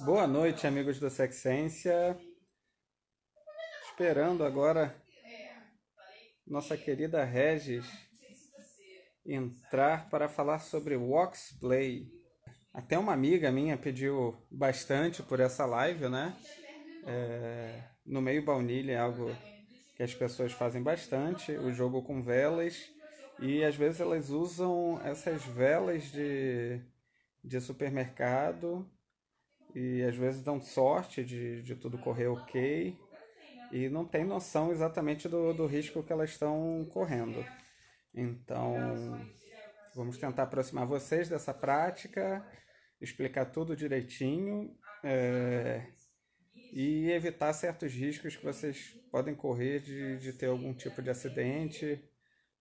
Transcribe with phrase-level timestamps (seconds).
[0.00, 2.18] Boa noite, amigos do Sexência.
[3.90, 4.94] Esperando agora
[6.46, 7.84] nossa querida Regis
[9.24, 10.96] entrar para falar sobre
[11.60, 12.10] Play.
[12.72, 16.34] Até uma amiga minha pediu bastante por essa live, né?
[17.06, 19.30] É, no meio baunilha é algo
[19.94, 22.90] que as pessoas fazem bastante, o jogo com velas,
[23.40, 26.80] e às vezes elas usam essas velas de,
[27.42, 28.90] de supermercado
[29.74, 32.96] e às vezes dão sorte de, de tudo correr ok
[33.72, 37.44] e não tem noção exatamente do, do risco que elas estão correndo.
[38.14, 39.20] Então,
[39.94, 42.46] vamos tentar aproximar vocês dessa prática,
[43.00, 45.86] explicar tudo direitinho é,
[46.72, 52.00] e evitar certos riscos que vocês podem correr de, de ter algum tipo de acidente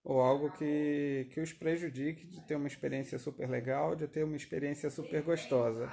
[0.04, 4.36] ou algo que, que os prejudique de ter uma experiência super legal, de ter uma
[4.36, 5.92] experiência super gostosa.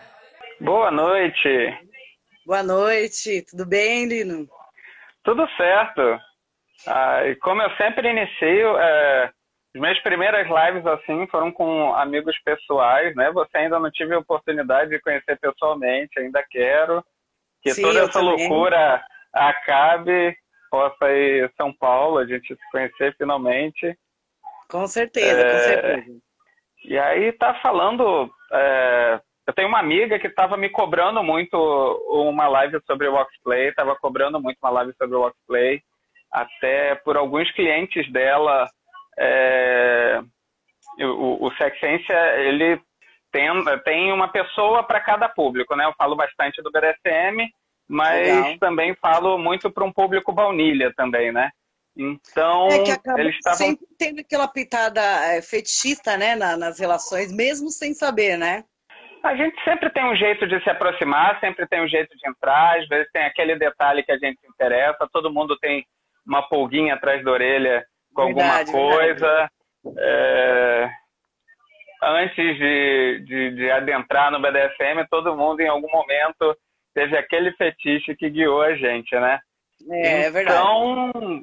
[0.60, 1.48] Boa noite.
[2.44, 3.42] Boa noite.
[3.50, 4.46] Tudo bem, Lino?
[5.24, 6.20] Tudo certo.
[6.86, 9.24] Ah, e como eu sempre inicio, é,
[9.74, 13.30] as minhas primeiras lives assim foram com amigos pessoais, né?
[13.32, 17.02] Você ainda não tive a oportunidade de conhecer pessoalmente, ainda quero
[17.62, 18.48] que Sim, toda essa também.
[18.48, 20.36] loucura acabe,
[20.70, 23.96] possa ir a São Paulo, a gente se conhecer finalmente.
[24.70, 26.18] Com certeza, é, com certeza.
[26.84, 29.20] E aí tá falando é,
[29.50, 31.56] eu tenho uma amiga que estava me cobrando muito
[32.08, 35.82] uma live sobre o Workplay, estava cobrando muito uma live sobre o Workplay,
[36.30, 38.70] até por alguns clientes dela.
[39.18, 40.20] É,
[41.00, 42.80] o, o Sexência, ele
[43.32, 43.48] tem,
[43.84, 45.84] tem uma pessoa para cada público, né?
[45.84, 47.48] Eu falo bastante do BDSM,
[47.88, 48.58] mas Legal.
[48.60, 51.50] também falo muito para um público baunilha também, né?
[51.96, 53.58] Então, é que acaba eles estavam...
[53.58, 58.64] sempre tendo aquela pitada é, fetichista, né, na, nas relações, mesmo sem saber, né?
[59.22, 62.78] A gente sempre tem um jeito de se aproximar, sempre tem um jeito de entrar,
[62.78, 65.84] às vezes tem aquele detalhe que a gente se interessa, todo mundo tem
[66.26, 69.50] uma pulguinha atrás da orelha com verdade, alguma coisa.
[69.98, 70.90] É...
[72.02, 76.56] Antes de, de, de adentrar no BDSM, todo mundo em algum momento
[76.94, 79.38] teve aquele fetiche que guiou a gente, né?
[79.90, 80.58] É, é verdade.
[80.58, 81.42] Então,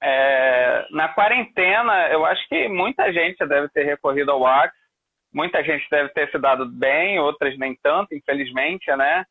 [0.00, 4.72] é, na quarentena, eu acho que muita gente deve ter recorrido ao Wax
[5.32, 9.24] muita gente deve ter se dado bem, outras nem tanto, infelizmente, né?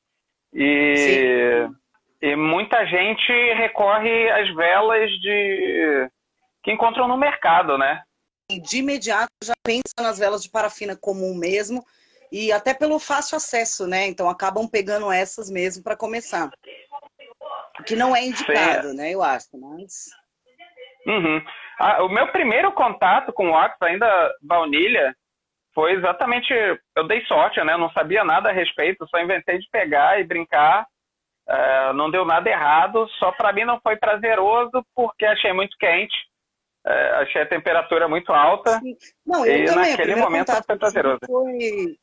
[0.54, 1.68] E,
[2.22, 6.10] e muita gente recorre às velas de
[6.64, 8.04] que encontram no mercado, né?
[8.50, 11.84] De imediato já pensa nas velas de parafina comum mesmo
[12.32, 14.08] e até pelo fácil acesso, né?
[14.08, 16.50] Então acabam pegando essas mesmo para começar.
[17.80, 18.98] O que não é indicado, Sim.
[18.98, 19.12] né?
[19.12, 20.10] Eu acho, mas.
[21.06, 21.42] Uhum.
[21.80, 25.16] Ah, o meu primeiro contato com o Ox, ainda baunilha,
[25.74, 26.54] foi exatamente.
[26.96, 27.74] Eu dei sorte, né?
[27.74, 30.86] Eu não sabia nada a respeito, só inventei de pegar e brincar.
[31.50, 36.16] Uh, não deu nada errado, só para mim não foi prazeroso porque achei muito quente.
[36.86, 38.80] Uh, achei a temperatura muito alta.
[38.80, 38.96] Sim.
[39.26, 41.20] Não, eu e também, naquele momento foi prazeroso.
[41.26, 41.98] Foi,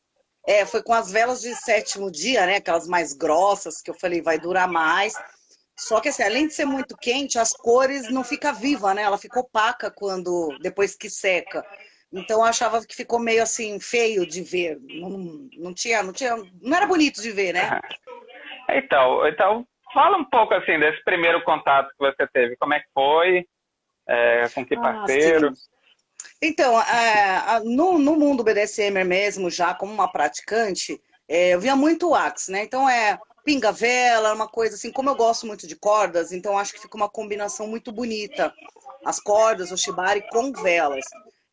[0.47, 2.57] é, foi com as velas de sétimo dia, né?
[2.57, 5.15] Aquelas mais grossas, que eu falei, vai durar mais.
[5.79, 9.03] Só que assim, além de ser muito quente, as cores não fica viva, né?
[9.03, 11.65] Ela fica opaca quando depois que seca.
[12.13, 14.79] Então eu achava que ficou meio assim feio de ver.
[14.81, 17.81] Não, não tinha, não tinha, não era bonito de ver, né?
[18.71, 22.55] Então, então fala um pouco assim desse primeiro contato que você teve.
[22.57, 23.47] Como é que foi?
[24.07, 25.49] É, com que ah, parceiro?
[25.49, 25.79] Ah,
[26.43, 32.11] então, é, no, no mundo BDSM mesmo, já como uma praticante, é, eu via muito
[32.11, 32.63] wax, né?
[32.63, 36.75] Então é pinga vela, uma coisa assim, como eu gosto muito de cordas, então acho
[36.75, 38.53] que fica uma combinação muito bonita.
[39.05, 41.07] As cordas, o shibari com velas.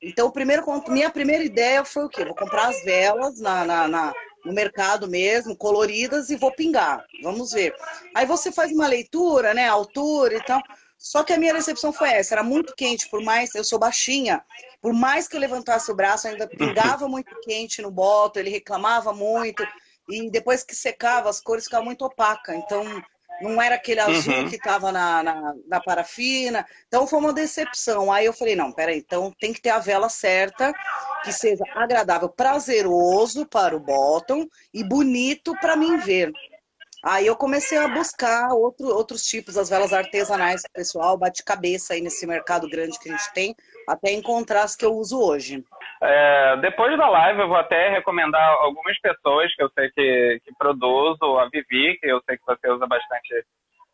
[0.06, 2.24] Então, primeiro, minha primeira ideia foi o quê?
[2.24, 4.14] Vou comprar as velas na, na, na,
[4.46, 7.04] no mercado mesmo, coloridas, e vou pingar.
[7.24, 7.74] Vamos ver.
[8.14, 9.68] Aí você faz uma leitura, né?
[9.68, 10.62] Altura e tal.
[10.96, 14.44] Só que a minha recepção foi essa, era muito quente, por mais, eu sou baixinha,
[14.82, 19.14] por mais que eu levantasse o braço, ainda pingava muito quente no boto, ele reclamava
[19.14, 19.68] muito,
[20.10, 22.56] e depois que secava, as cores ficavam muito opacas.
[22.56, 22.84] Então,
[23.42, 24.50] não era aquele azul uhum.
[24.50, 26.66] que estava na, na, na, parafina.
[26.88, 28.12] Então foi uma decepção.
[28.12, 30.74] Aí eu falei, não, peraí, então tem que ter a vela certa,
[31.24, 36.32] que seja agradável, prazeroso para o bottom e bonito para mim ver.
[37.06, 42.02] Aí eu comecei a buscar outro, outros tipos, as velas artesanais, pessoal, bate cabeça aí
[42.02, 43.56] nesse mercado grande que a gente tem,
[43.88, 45.64] até encontrar as que eu uso hoje.
[46.02, 50.52] É, depois da live, eu vou até recomendar algumas pessoas que eu sei que, que
[50.58, 53.46] produzo, a Vivi, que eu sei que você usa bastante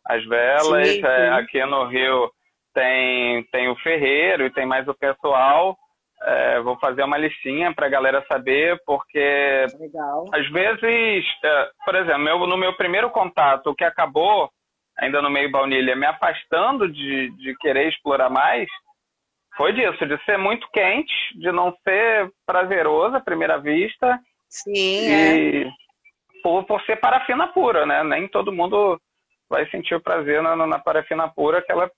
[0.06, 0.88] as velas.
[0.88, 1.06] Sim, sim.
[1.06, 2.30] É, aqui no Rio
[2.72, 5.76] tem, tem o Ferreiro e tem mais o pessoal.
[6.24, 10.24] É, vou fazer uma listinha para a galera saber, porque Legal.
[10.32, 14.48] às vezes, é, por exemplo, no meu primeiro contato, o que acabou,
[14.98, 18.68] ainda no meio baunilha, me afastando de, de querer explorar mais,
[19.56, 24.18] foi disso, de ser muito quente, de não ser prazeroso à primeira vista.
[24.48, 25.70] Sim, e é.
[26.42, 28.02] por, por ser parafina pura, né?
[28.04, 29.00] Nem todo mundo
[29.48, 31.90] vai sentir o prazer na, na parafina pura, que ela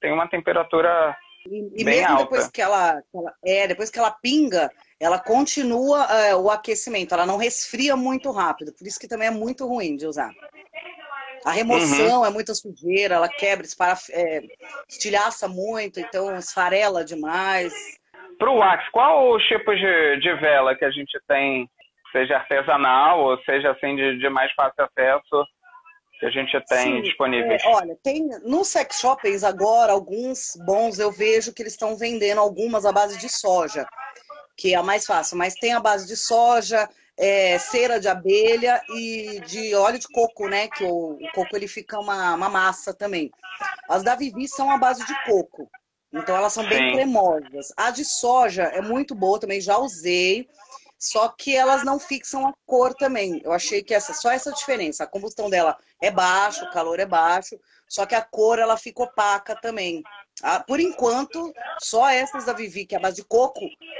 [0.00, 1.16] tem uma temperatura
[1.46, 2.22] e, e mesmo alta.
[2.24, 7.12] depois que ela, que ela- é, depois que ela pinga, ela continua é, o aquecimento,
[7.14, 10.30] ela não resfria muito rápido, por isso que também é muito ruim de usar.
[11.44, 12.26] A remoção Uhum.
[12.26, 14.42] é muita sujeira, ela quebra, espara, é,
[14.88, 17.72] estilhaça muito, então esfarela demais.
[18.38, 21.68] Pro wax, qual os tipos de, de vela que a gente tem,
[22.12, 25.44] seja artesanal ou seja assim de, de mais fácil acesso,
[26.22, 27.60] que a gente tem Sim, disponíveis?
[27.64, 32.38] É, olha, tem nos sex shoppings agora, alguns bons, eu vejo que eles estão vendendo
[32.40, 33.84] algumas à base de soja,
[34.56, 36.88] que é a mais fácil, mas tem a base de soja,
[37.18, 40.68] é, cera de abelha e de óleo de coco, né?
[40.68, 43.32] Que o, o coco ele fica uma, uma massa também.
[43.88, 45.68] As da Vivi são a base de coco,
[46.12, 46.92] então elas são bem Sim.
[46.92, 47.72] cremosas.
[47.76, 50.48] A de soja é muito boa também, já usei.
[51.02, 53.40] Só que elas não fixam a cor também.
[53.44, 55.02] Eu achei que essa, só essa diferença.
[55.02, 57.58] A combustão dela é baixo, o calor é baixo,
[57.88, 60.04] só que a cor ela fica opaca também.
[60.44, 63.58] Ah, por enquanto, só essas da Vivi, que é a base de coco,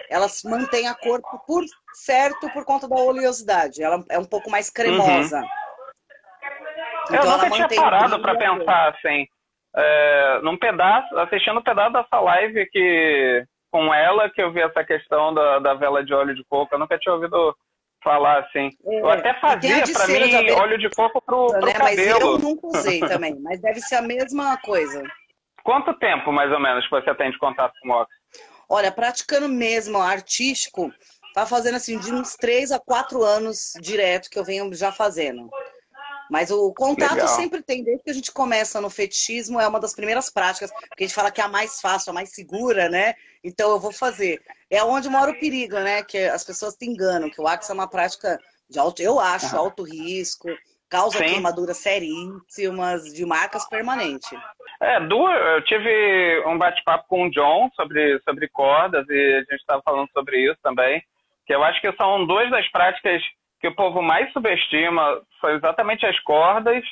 [0.09, 3.83] elas mantêm a cor por- certo por conta da oleosidade.
[3.83, 5.43] Ela é um pouco mais cremosa.
[7.11, 9.27] Eu Então, ela nunca tinha parado para pensar assim,
[9.75, 14.85] é, num pedaço, assistindo um pedaço dessa live que com ela que eu vi essa
[14.85, 16.75] questão da, da vela de óleo de coco.
[16.75, 17.57] Eu nunca tinha ouvido
[18.05, 18.69] falar assim.
[18.85, 21.73] eu É, até e tem a fazia para mim óleo de coco pro, pro né?
[21.79, 22.39] Mas eu cabelo.
[22.39, 23.35] nunca usei também.
[23.41, 25.03] Mas deve ser a mesma coisa.
[25.65, 28.11] Quanto tempo mais ou menos que você tem de contato com o Ox?
[28.69, 30.93] Olha, praticando mesmo artístico,
[31.35, 35.49] tá fazendo assim de uns três a quatro anos direto que eu venho já fazendo.
[36.31, 37.29] Mas o contato Legal.
[37.29, 41.05] sempre tem, desde que a gente começa no fetichismo, é uma das primeiras práticas, porque
[41.05, 43.15] a gente fala que é a mais fácil, a mais segura, né?
[43.45, 44.41] Então eu vou fazer.
[44.71, 46.03] É onde mora o perigo, né?
[46.03, 48.39] Que as pessoas te enganam, que o Axe é uma prática
[48.71, 49.59] de alto, eu acho, Aham.
[49.59, 50.49] alto risco,
[50.89, 51.25] causa Sim.
[51.25, 54.31] queimaduras seríssimas, de marcas permanentes.
[54.81, 59.61] É, duas, eu tive um bate-papo com o John sobre, sobre cordas e a gente
[59.61, 61.03] estava falando sobre isso também,
[61.47, 63.23] que eu acho que são duas das práticas
[63.63, 66.83] que o povo mais subestima, são exatamente as cordas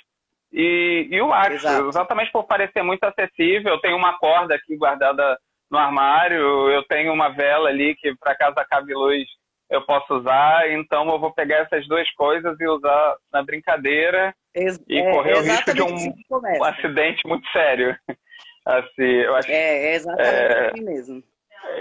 [0.52, 1.88] e, e o Exato.
[1.88, 3.72] exatamente por parecer muito acessível.
[3.74, 5.36] Eu tenho uma corda aqui guardada
[5.68, 9.26] no armário, eu tenho uma vela ali que para casa cabe luz
[9.68, 14.80] eu posso usar, então eu vou pegar essas duas coisas e usar na brincadeira Ex-
[14.88, 16.12] E é correr o risco de um-
[16.58, 17.96] um acidente muito sério.
[18.66, 20.70] Assim, eu acho É, é exatamente É.
[20.70, 21.22] assim mesmo.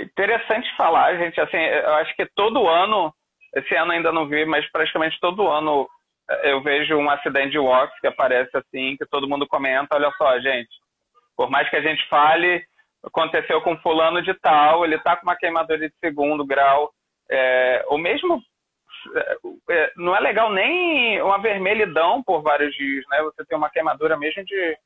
[0.02, 1.40] interessante falar, gente.
[1.42, 3.14] Assim, eu acho que todo ano,
[3.56, 5.88] esse ano ainda não vi, mas praticamente todo ano
[6.30, 9.96] eh, eu vejo um acidente de walks que aparece assim, que todo mundo comenta.
[9.96, 10.70] Olha só, gente,
[11.36, 12.64] por mais que a gente fale,
[13.04, 16.92] aconteceu com fulano de tal, ele tá com uma queimadura de segundo grau,
[17.30, 18.42] é, ou mesmo
[19.70, 23.22] é, não é legal nem uma vermelhidão por vários dias, né?
[23.24, 24.78] Você tem uma queimadura mesmo de,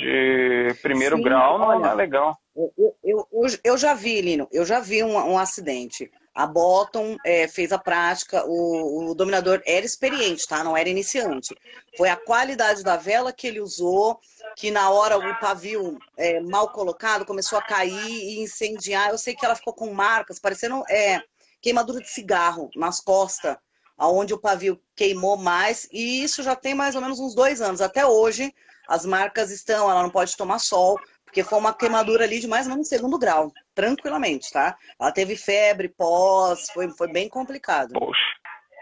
[0.00, 2.36] de primeiro Sim, grau, não, olha, é legal.
[2.56, 6.10] Eu, eu, eu, eu- eu já vi, Lino, eu já vi um, um acidente.
[6.34, 10.62] A Bottom é, fez a prática, o, o dominador era experiente, tá?
[10.62, 11.54] Não era iniciante.
[11.96, 14.18] Foi a qualidade da vela que ele usou,
[14.56, 19.10] que na hora o pavio é, mal colocado começou a cair e incendiar.
[19.10, 21.20] Eu sei que ela ficou com marcas, parecendo é,
[21.60, 23.56] queimadura de cigarro nas costas,
[23.98, 25.88] aonde o pavio queimou mais.
[25.90, 27.80] E isso já tem mais ou menos uns dois anos.
[27.80, 28.54] Até hoje,
[28.88, 30.98] as marcas estão, ela não pode tomar sol,
[31.30, 34.76] porque foi uma queimadura ali de mais ou menos segundo grau, tranquilamente, tá?
[35.00, 37.92] Ela teve febre, pós, foi, foi bem complicado.
[37.92, 38.20] Poxa.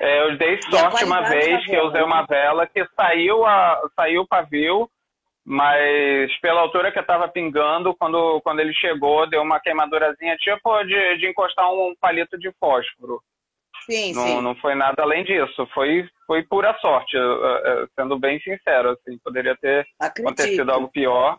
[0.01, 4.23] É, eu dei sorte uma vez que eu usei uma vela que saiu, a, saiu
[4.23, 4.89] o pavio,
[5.45, 10.83] mas pela altura que eu tava pingando, quando, quando ele chegou, deu uma queimadurazinha tipo
[10.85, 13.21] de, de encostar um palito de fósforo.
[13.85, 14.41] Sim, Não, sim.
[14.41, 15.67] não foi nada além disso.
[15.75, 17.17] Foi, foi pura sorte,
[17.95, 18.91] sendo bem sincero.
[18.91, 20.71] Assim, poderia ter acontecido Acredito.
[20.71, 21.39] algo pior.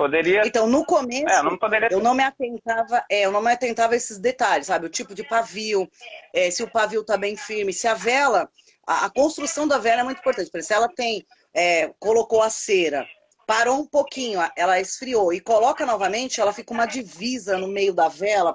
[0.00, 0.40] Poderia.
[0.46, 3.92] Então, no começo, É, não poderia eu não me atentava, é, eu não me atentava
[3.92, 4.86] a esses detalhes, sabe?
[4.86, 5.86] O tipo de pavio,
[6.32, 8.48] é, se o pavio tá bem firme, se a vela,
[8.86, 10.50] a, a construção da vela é muito importante.
[10.50, 13.06] Por exemplo, se ela tem, é, colocou a cera,
[13.46, 18.08] parou um pouquinho, ela esfriou e coloca novamente, ela fica uma divisa no meio da
[18.08, 18.54] vela.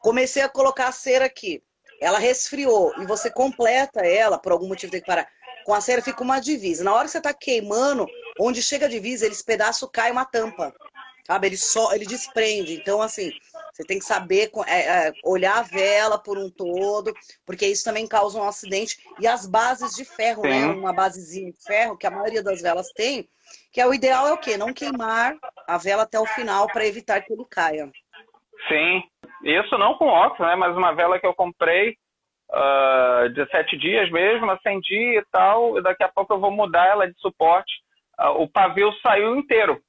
[0.00, 1.62] Comecei a colocar a cera aqui,
[2.00, 5.28] ela resfriou e você completa ela, por algum motivo tem que parar.
[5.66, 6.82] Com a cera fica uma divisa.
[6.82, 8.06] Na hora que você tá queimando,
[8.38, 10.72] onde chega a divisa, eles pedaço cai uma tampa.
[11.26, 11.48] Sabe?
[11.48, 12.74] Ele só, ele desprende.
[12.74, 13.30] Então, assim,
[13.72, 17.12] Você tem que saber é, é, olhar a vela por um todo,
[17.46, 18.96] porque isso também causa um acidente.
[19.20, 20.62] E as bases de ferro, né?
[20.62, 20.66] Sim.
[20.66, 20.72] né?
[20.72, 23.28] Uma basezinha de ferro, que a maioria das velas tem,
[23.72, 24.56] que é o ideal é o quê?
[24.56, 27.90] Não queimar a vela até o final para evitar que ele caia.
[28.66, 29.02] Sim,
[29.44, 30.56] isso não com óxido, né?
[30.56, 31.96] Mas uma vela que eu comprei
[32.50, 36.86] uh, de sete dias mesmo, acendi e tal, e daqui a pouco eu vou mudar
[36.86, 37.70] ela de suporte.
[38.18, 39.80] Uh, o pavio saiu inteiro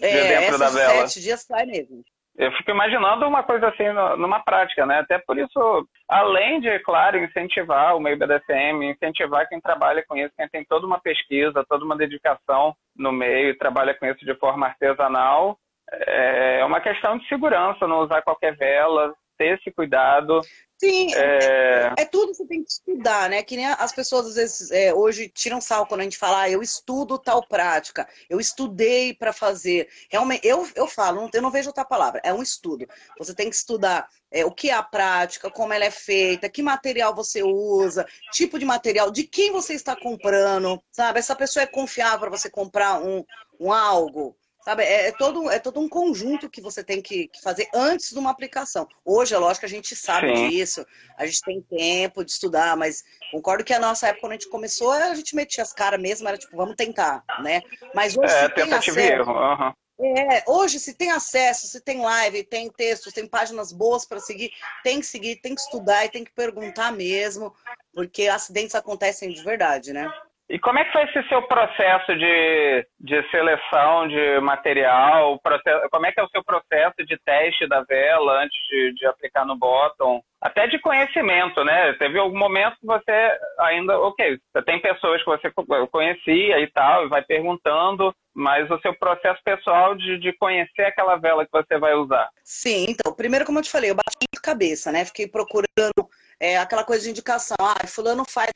[0.00, 1.06] é, de dentro da vela.
[1.06, 2.02] sete dias sai mesmo.
[2.36, 5.00] Eu fico imaginando uma coisa assim numa prática, né?
[5.00, 10.32] Até por isso, além de, claro, incentivar o meio BDSM, incentivar quem trabalha com isso,
[10.36, 14.36] quem tem toda uma pesquisa, toda uma dedicação no meio e trabalha com isso de
[14.36, 15.58] forma artesanal,
[15.90, 20.40] é uma questão de segurança, não usar qualquer vela, ter esse cuidado.
[20.80, 21.92] Sim, é...
[21.98, 23.42] é tudo que você tem que estudar, né?
[23.42, 26.50] Que nem as pessoas às vezes é, hoje tiram sal quando a gente fala, ah,
[26.50, 29.88] eu estudo tal prática, eu estudei para fazer.
[30.08, 32.86] Realmente, eu, eu falo, eu não vejo outra palavra, é um estudo.
[33.18, 36.62] Você tem que estudar é, o que é a prática, como ela é feita, que
[36.62, 41.18] material você usa, tipo de material, de quem você está comprando, sabe?
[41.18, 43.24] Essa pessoa é confiável para você comprar um,
[43.58, 44.36] um algo.
[44.68, 48.10] Sabe, é, é, todo, é todo um conjunto que você tem que, que, fazer antes
[48.10, 48.86] de uma aplicação.
[49.02, 50.50] Hoje, é lógico a gente sabe Sim.
[50.50, 50.84] disso,
[51.16, 54.50] a gente tem tempo de estudar, mas concordo que a nossa época, quando a gente
[54.50, 57.62] começou, a gente metia as caras mesmo, era tipo, vamos tentar, né?
[57.94, 59.32] Mas hoje é, tem acesso, erro.
[59.32, 59.72] Uhum.
[60.18, 64.50] É, hoje, se tem acesso, se tem live, tem textos, tem páginas boas para seguir,
[64.84, 67.54] tem que seguir, tem que estudar e tem que perguntar mesmo,
[67.94, 70.12] porque acidentes acontecem de verdade, né?
[70.50, 75.38] E como é que foi esse seu processo de, de seleção de material?
[75.40, 79.06] Processo, como é que é o seu processo de teste da vela antes de, de
[79.06, 80.22] aplicar no bottom?
[80.40, 81.92] Até de conhecimento, né?
[81.94, 85.52] Teve algum momento que você ainda, ok, você tem pessoas que você
[85.90, 91.16] conhecia e tal, e vai perguntando, mas o seu processo pessoal de, de conhecer aquela
[91.16, 92.26] vela que você vai usar.
[92.42, 95.04] Sim, então, primeiro, como eu te falei, eu bati muito cabeça, né?
[95.04, 96.08] Fiquei procurando
[96.40, 97.56] é, aquela coisa de indicação.
[97.60, 98.50] Ah, fulano faz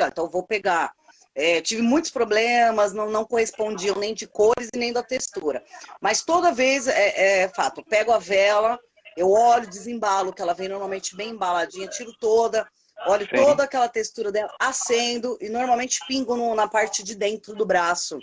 [0.00, 0.92] então vou pegar
[1.38, 5.62] é, tive muitos problemas, não, não correspondiam nem de cores e nem da textura.
[6.00, 8.76] Mas toda vez, é, é fato, pego a vela,
[9.16, 12.68] eu olho, desembalo, que ela vem normalmente bem embaladinha, tiro toda,
[13.06, 13.36] olho Sim.
[13.36, 18.18] toda aquela textura dela, acendo e normalmente pingo no, na parte de dentro do braço.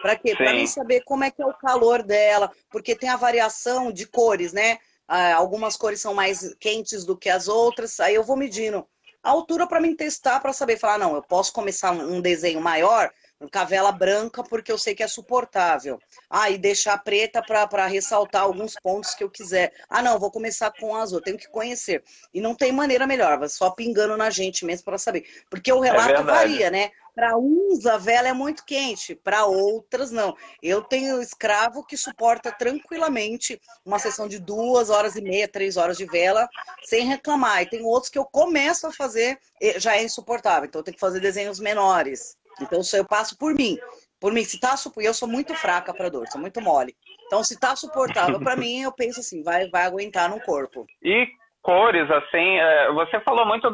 [0.00, 0.36] Para quê?
[0.36, 4.06] Para mim saber como é que é o calor dela, porque tem a variação de
[4.06, 4.78] cores, né?
[5.08, 8.86] Ah, algumas cores são mais quentes do que as outras, aí eu vou medindo
[9.22, 13.10] a altura para mim testar, para saber, falar, não, eu posso começar um desenho maior,
[13.50, 15.98] com a vela branca, porque eu sei que é suportável.
[16.28, 19.72] Ah, e deixar preta para ressaltar alguns pontos que eu quiser.
[19.88, 22.02] Ah, não, vou começar com azul, tenho que conhecer.
[22.32, 25.24] E não tem maneira melhor, só pingando na gente mesmo para saber.
[25.50, 26.90] Porque o é relato é varia, né?
[27.14, 30.34] Para uns a vela é muito quente, para outras não.
[30.62, 35.98] Eu tenho escravo que suporta tranquilamente uma sessão de duas horas e meia, três horas
[35.98, 36.48] de vela,
[36.84, 37.62] sem reclamar.
[37.62, 39.38] E tem outros que eu começo a fazer,
[39.76, 40.66] já é insuportável.
[40.66, 42.36] Então eu tenho que fazer desenhos menores.
[42.60, 43.78] Então eu passo por mim.
[44.18, 46.94] Por mim, se tá eu sou muito fraca para dor, sou muito mole.
[47.26, 50.86] Então se tá suportável para mim, eu penso assim, vai vai aguentar no corpo.
[51.02, 51.26] E
[51.60, 53.68] cores assim, é, você falou muito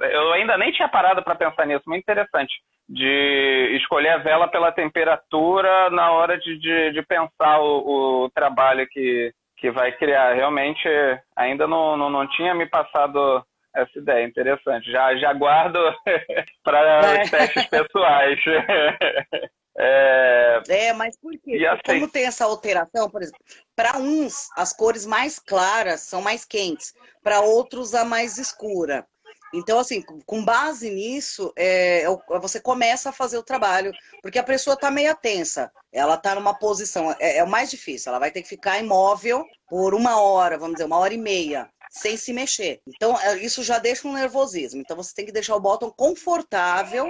[0.00, 2.52] eu ainda nem tinha parado para pensar nisso, muito interessante,
[2.88, 8.86] de escolher a vela pela temperatura na hora de, de, de pensar o, o, trabalho
[8.88, 10.34] que, que vai criar.
[10.34, 10.88] Realmente,
[11.36, 14.90] ainda não, não, não tinha me passado essa ideia, interessante.
[14.90, 15.78] Já, já guardo
[16.62, 17.28] para é.
[17.28, 18.38] testes pessoais.
[19.74, 20.60] É...
[20.68, 21.66] é, mas por quê?
[21.66, 21.80] Assim...
[21.98, 23.40] Como tem essa alteração, por exemplo,
[23.74, 26.92] para uns as cores mais claras são mais quentes,
[27.22, 29.06] para outros a mais escura.
[29.52, 33.92] Então, assim, com base nisso, é, é você começa a fazer o trabalho,
[34.22, 38.10] porque a pessoa está meio tensa, ela está numa posição, é, é, o mais difícil,
[38.10, 41.68] ela vai ter que ficar imóvel por uma hora, vamos dizer, uma hora e meia,
[41.92, 42.80] sem se mexer.
[42.88, 44.80] Então, é, isso já deixa um nervosismo.
[44.80, 47.06] Então, você tem que deixar o bottom confortável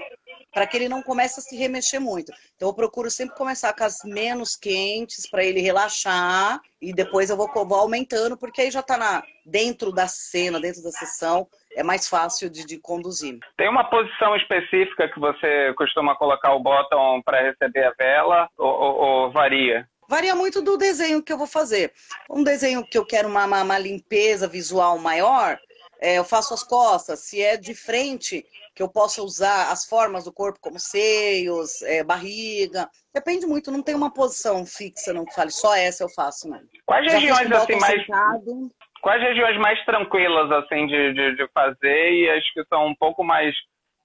[0.53, 2.33] para que ele não comece a se remexer muito.
[2.57, 7.37] Então, eu procuro sempre começar com as menos quentes para ele relaxar e depois eu
[7.37, 11.47] vou, vou aumentando, porque aí já está dentro da cena, dentro da sessão,
[11.77, 13.39] é mais fácil de, de, conduzir.
[13.57, 18.69] Tem uma posição específica que você costuma colocar o bottom para receber a vela ou,
[18.69, 19.87] ou, ou, varia?
[20.13, 21.91] Varia muito do desenho que eu vou fazer.
[22.29, 25.59] Um desenho que eu quero uma, uma, limpeza visual maior,
[26.03, 27.21] é, eu faço as costas.
[27.21, 28.45] Se é de frente,
[28.77, 32.91] que eu possa usar as formas do corpo como seios, é, barriga.
[33.15, 36.61] Depende muito, não tem uma posição fixa, não fale só essa eu faço, não.
[36.85, 38.71] Quais Já regiões assim mais sentado.
[39.01, 43.25] Quais regiões mais tranquilas assim de, de, de, fazer e as que são um pouco
[43.25, 43.55] mais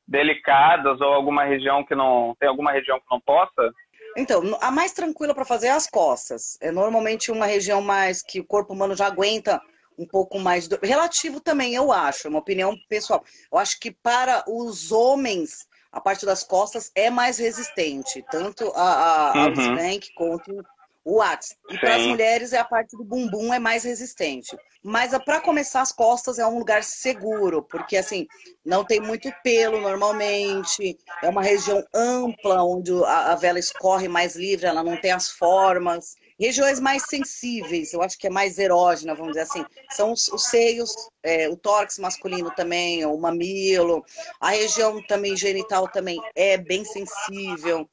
[0.08, 3.74] delicadas ou alguma região que não tem alguma região que não possa?
[4.18, 6.58] Então, a mais tranquila para fazer é as costas.
[6.60, 9.62] É normalmente uma região mais que o corpo humano já aguenta
[9.98, 10.80] um pouco mais do...
[10.82, 13.24] relativo também, eu acho, é uma opinião pessoal.
[13.52, 19.32] Eu acho que para os homens a parte das costas é mais resistente, tanto a,
[19.32, 19.54] a, uhum.
[19.56, 20.66] spank quanto
[21.08, 21.56] o Whats.
[21.70, 24.58] E para as mulheres é a parte do bumbum é mais resistente.
[24.84, 28.28] Mas para começar as costas é um lugar seguro, porque assim,
[28.66, 34.36] não tem muito pelo normalmente, é uma região ampla onde a, a vela escorre mais
[34.36, 36.16] livre, ela não tem as formas.
[36.40, 40.44] Regiões mais sensíveis, eu acho que é mais erógena, vamos dizer assim, são os, os
[40.46, 44.06] seios, é, o tórax masculino também, o mamilo,
[44.40, 47.90] a região também genital também é bem sensível,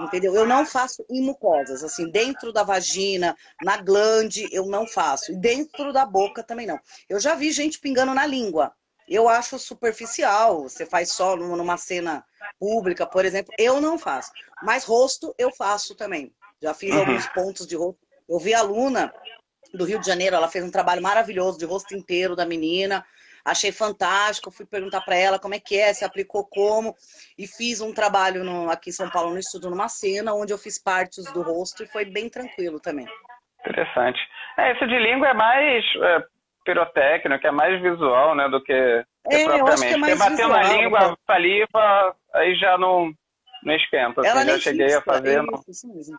[0.00, 0.34] entendeu?
[0.34, 5.36] Eu não faço em mucosas, assim, dentro da vagina, na glande, eu não faço, e
[5.36, 6.80] dentro da boca também não.
[7.10, 8.72] Eu já vi gente pingando na língua,
[9.06, 12.24] eu acho superficial, você faz só numa cena
[12.58, 14.32] pública, por exemplo, eu não faço,
[14.62, 16.32] mas rosto eu faço também.
[16.62, 17.00] Já fiz uhum.
[17.00, 17.98] alguns pontos de rosto.
[18.28, 19.12] Eu vi a aluna
[19.74, 23.04] do Rio de Janeiro, ela fez um trabalho maravilhoso de rosto inteiro da menina.
[23.44, 26.94] Achei fantástico, fui perguntar para ela como é que é, se aplicou como,
[27.36, 30.58] e fiz um trabalho no, aqui em São Paulo no estúdio numa cena, onde eu
[30.58, 33.06] fiz partes do rosto e foi bem tranquilo também.
[33.66, 34.20] Interessante.
[34.56, 36.24] É, esse de língua é mais é,
[36.64, 39.04] pirotécnico, é mais visual, né, do que, é,
[39.44, 40.04] propriamente.
[40.04, 41.16] Que é bater na língua, né?
[41.26, 43.12] saliva, aí já não,
[43.64, 44.20] não esquenta.
[44.20, 45.40] Assim, ela já cheguei a fazer.
[45.40, 45.88] É isso.
[45.98, 46.16] Isso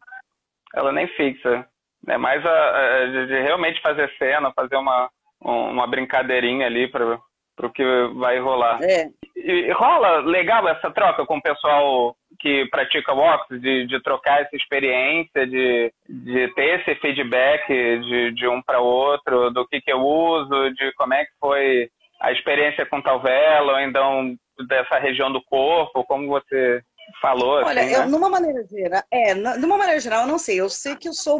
[0.74, 1.66] ela nem fixa.
[2.08, 7.18] É mais a, a de, de, realmente fazer cena, fazer uma, uma brincadeirinha ali para
[7.62, 7.84] o que
[8.16, 8.80] vai rolar.
[8.84, 9.08] É.
[9.36, 14.42] E, e, rola legal essa troca com o pessoal que pratica boxe, de, de trocar
[14.42, 19.92] essa experiência, de, de ter esse feedback de, de um para outro, do que, que
[19.92, 21.90] eu uso, de como é que foi
[22.20, 24.36] a experiência com tal vela, ou então
[24.68, 26.82] dessa região do corpo, como você
[27.22, 27.64] falou.
[27.64, 28.06] Olha, assim, eu, né?
[28.08, 30.60] numa maneira geral, é, numa maneira geral, eu não sei.
[30.60, 31.40] Eu sei que eu sou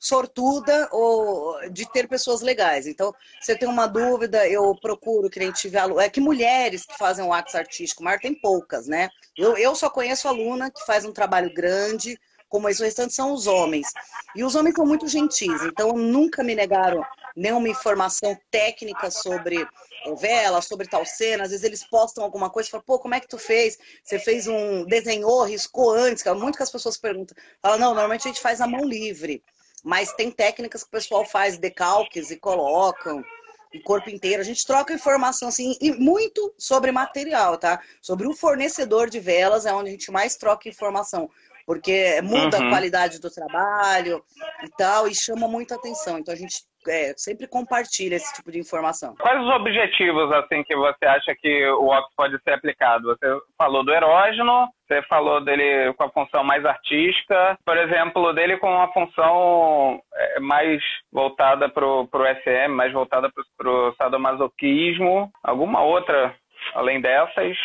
[0.00, 2.86] sortuda ou de ter pessoas legais.
[2.86, 6.00] Então, se eu tenho uma dúvida, eu procuro que nem tive aluno.
[6.00, 9.08] É que mulheres que fazem o ato artístico, mas tem poucas, né?
[9.36, 13.46] Eu, eu só conheço aluna que faz um trabalho grande como os restantes são os
[13.46, 13.88] homens.
[14.34, 17.02] E os homens são muito gentis, então nunca me negaram
[17.36, 19.66] nenhuma informação técnica sobre
[20.18, 21.44] vela, sobre tal cena.
[21.44, 23.78] Às vezes eles postam alguma coisa e falam, pô, como é que tu fez?
[24.02, 24.84] Você fez um.
[24.86, 26.24] desenhou, riscou antes?
[26.34, 27.36] Muito que as pessoas perguntam.
[27.60, 29.42] Fala, não, normalmente a gente faz a mão livre.
[29.84, 33.22] Mas tem técnicas que o pessoal faz decalques e colocam
[33.72, 34.40] o corpo inteiro.
[34.40, 37.80] A gente troca informação assim, e muito sobre material, tá?
[38.00, 41.30] Sobre o fornecedor de velas é onde a gente mais troca informação
[41.66, 42.68] porque muda uhum.
[42.68, 44.24] a qualidade do trabalho
[44.62, 46.18] e tal, e chama muita atenção.
[46.18, 49.14] Então a gente é, sempre compartilha esse tipo de informação.
[49.16, 53.08] Quais os objetivos assim que você acha que o Ox pode ser aplicado?
[53.08, 58.56] Você falou do erógeno, você falou dele com a função mais artística, por exemplo, dele
[58.58, 62.08] com uma função é, mais voltada para o
[62.42, 65.30] SM, mais voltada para o sadomasoquismo.
[65.42, 66.34] Alguma outra
[66.74, 67.56] além dessas?